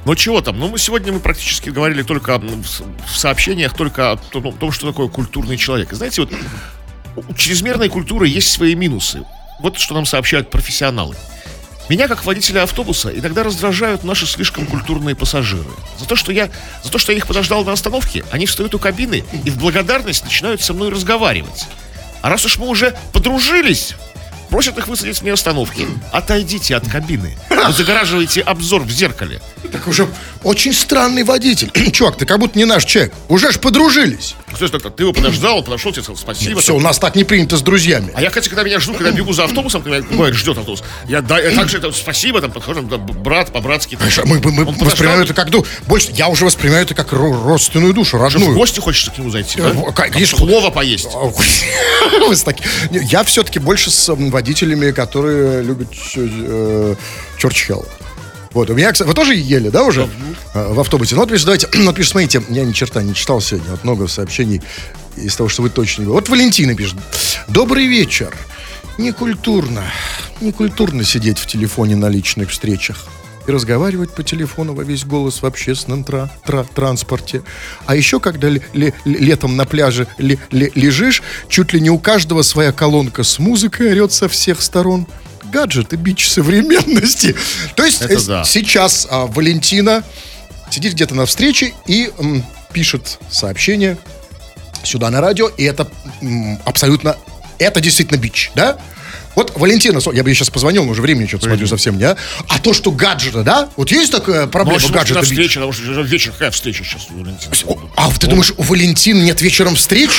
[0.04, 0.58] Ну чего там?
[0.58, 5.56] Ну мы сегодня мы практически говорили только в сообщениях только о том, что такое культурный
[5.56, 5.92] человек.
[5.92, 6.32] И знаете, вот
[7.28, 9.24] у чрезмерной культуры есть свои минусы.
[9.60, 11.16] Вот что нам сообщают профессионалы.
[11.90, 15.68] Меня, как водителя автобуса, иногда раздражают наши слишком культурные пассажиры.
[15.98, 16.48] За то, что я,
[16.84, 20.24] за то, что я их подождал на остановке, они встают у кабины и в благодарность
[20.24, 21.66] начинают со мной разговаривать.
[22.22, 23.96] А раз уж мы уже подружились,
[24.50, 25.86] просят их высадить с остановки.
[26.12, 27.36] Отойдите от кабины.
[27.48, 29.40] Вы загораживаете обзор в зеркале.
[29.72, 30.08] Так уже
[30.42, 31.70] очень странный водитель.
[31.92, 33.14] Чувак, ты как будто не наш человек.
[33.28, 34.34] Уже ж подружились.
[34.54, 34.90] Что это?
[34.90, 36.60] Ты его подождал, подошел, тебе сказал спасибо.
[36.60, 38.12] Все, у нас так не принято с друзьями.
[38.14, 41.20] А я, кстати, когда меня ждут, когда бегу за автобусом, когда бывает, ждет автобус, я,
[41.20, 43.96] да, я также это, спасибо, там, подхожу, там, брат, по-братски.
[43.96, 44.10] там.
[44.10, 45.50] Знаешь, Мы, мы- воспринимаем это как
[45.86, 46.10] больше.
[46.12, 48.54] Я уже воспринимаю это как ро- родственную душу, В родную.
[48.54, 49.70] гости хочется к нему зайти, да?
[49.70, 50.38] Э, конечно.
[50.38, 51.08] Плова поесть.
[52.90, 56.94] Я все-таки больше с водителями, которые любят э,
[57.36, 57.86] Чорчхелл.
[58.52, 60.08] Вот, у меня, кстати, вы тоже ели, да, уже
[60.54, 61.14] э, в автобусе?
[61.14, 64.08] Ну, вот, пишет, давайте, вот, пишет, смотрите, я ни черта не читал сегодня, вот много
[64.08, 64.62] сообщений
[65.16, 66.14] из того, что вы точно не были.
[66.14, 66.96] Вот Валентина пишет.
[67.48, 68.34] Добрый вечер.
[68.96, 69.84] Некультурно,
[70.40, 73.06] некультурно сидеть в телефоне на личных встречах
[73.46, 77.42] и разговаривать по телефону во весь голос в общественном тра- тра- транспорте.
[77.86, 81.98] А еще, когда ле- ле- летом на пляже ле- ле- лежишь, чуть ли не у
[81.98, 85.06] каждого своя колонка с музыкой орет со всех сторон.
[85.52, 87.34] Гаджеты, бич современности.
[87.74, 88.44] То есть э, да.
[88.44, 90.04] сейчас а, Валентина
[90.70, 93.98] сидит где-то на встрече и м, пишет сообщение
[94.84, 95.88] сюда на радио, и это
[96.22, 97.16] м, абсолютно,
[97.58, 98.78] это действительно бич, да?
[99.36, 102.16] Вот, Валентина, я бы ей сейчас позвонил, но уже времени что-то смотрю совсем не, а?
[102.48, 103.68] А то, что гаджеты, да?
[103.76, 105.30] Вот есть такая проблема Может, может, гаджета на бич?
[105.30, 107.52] встрече, потому что вечер, какая встреча сейчас у Валентина?
[107.96, 110.10] А ты думаешь, у Валентин нет вечером встреч?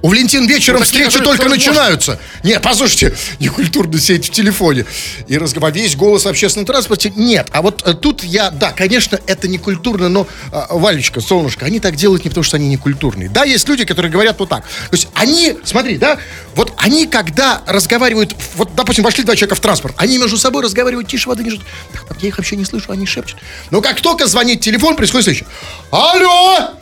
[0.00, 2.20] У Валентин вечером Ну, встречи только начинаются.
[2.44, 4.84] Нет, послушайте, некультурно сидеть в телефоне
[5.26, 7.12] и разговаривать весь голос в общественном транспорте.
[7.16, 11.66] Нет, а вот э, тут я, да, конечно, это не культурно, но, а, Валечка, солнышко,
[11.66, 13.28] они так делают не потому, что они не культурные.
[13.28, 14.62] Да, есть люди, которые говорят вот так.
[14.62, 16.18] То есть они, смотри, да,
[16.54, 21.08] вот они, когда разговаривают, вот, допустим, вошли два человека в транспорт, они между собой разговаривают
[21.08, 21.60] тише воды.
[21.92, 23.38] Так, так, я их вообще не слышу, они шепчут.
[23.70, 25.48] Но как только звонит телефон, происходит следующее.
[25.90, 26.74] Алло!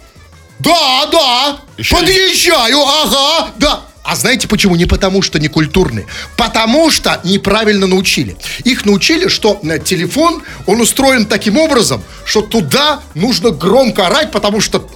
[0.58, 3.82] Да, да, Еще подъезжаю, ага, да.
[4.06, 4.76] А знаете почему?
[4.76, 6.06] Не потому, что не культурные.
[6.36, 8.36] Потому что неправильно научили.
[8.64, 14.60] Их научили, что э, телефон, он устроен таким образом, что туда нужно громко орать, потому
[14.60, 14.88] что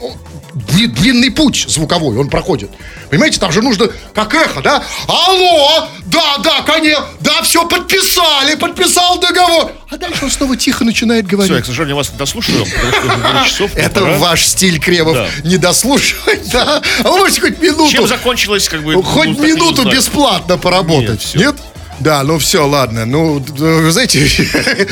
[0.55, 2.71] длинный путь звуковой он проходит.
[3.11, 4.83] Понимаете, там же нужно как эхо, да?
[5.09, 9.73] Алло, да, да, конечно, да, все подписали, подписал договор.
[9.91, 11.65] А дальше он снова тихо начинает Все, я, говорить.
[11.65, 13.75] к сожалению, вас не дослушаю, потому что уже 9 часов.
[13.75, 16.81] мне Это ваш стиль, Кремов, не дослушивать, да?
[17.03, 19.00] А вы можете хоть минуту, Чем закончилось, как бы...
[19.03, 21.57] ну, хоть ну, минуту бесплатно поработать, Нет, нет?
[22.01, 23.05] Да, ну все, ладно.
[23.05, 24.27] Ну, вы знаете,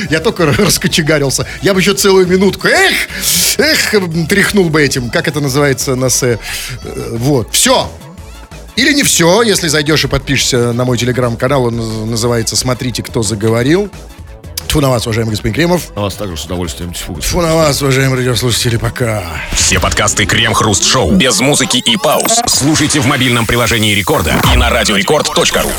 [0.10, 1.46] я только раскочегарился.
[1.62, 2.68] Я бы еще целую минутку.
[2.68, 3.08] Эх,
[3.56, 3.94] эх,
[4.28, 5.08] тряхнул бы этим.
[5.08, 6.22] Как это называется на С?
[6.22, 6.38] Э,
[7.12, 7.90] Вот, все.
[8.76, 13.22] Или не все, если зайдешь и подпишешься на мой телеграм-канал, он наз- называется «Смотрите, кто
[13.22, 13.90] заговорил».
[14.68, 15.94] Тьфу на вас, уважаемый господин Кремов.
[15.96, 16.92] На вас также с удовольствием.
[16.92, 19.24] Тьфу, Тьфу на вас, уважаемые радиослушатели, пока.
[19.52, 22.40] Все подкасты Крем-Хруст-Шоу без музыки и пауз.
[22.46, 25.70] Слушайте в мобильном приложении Рекорда и на радиорекорд.ру.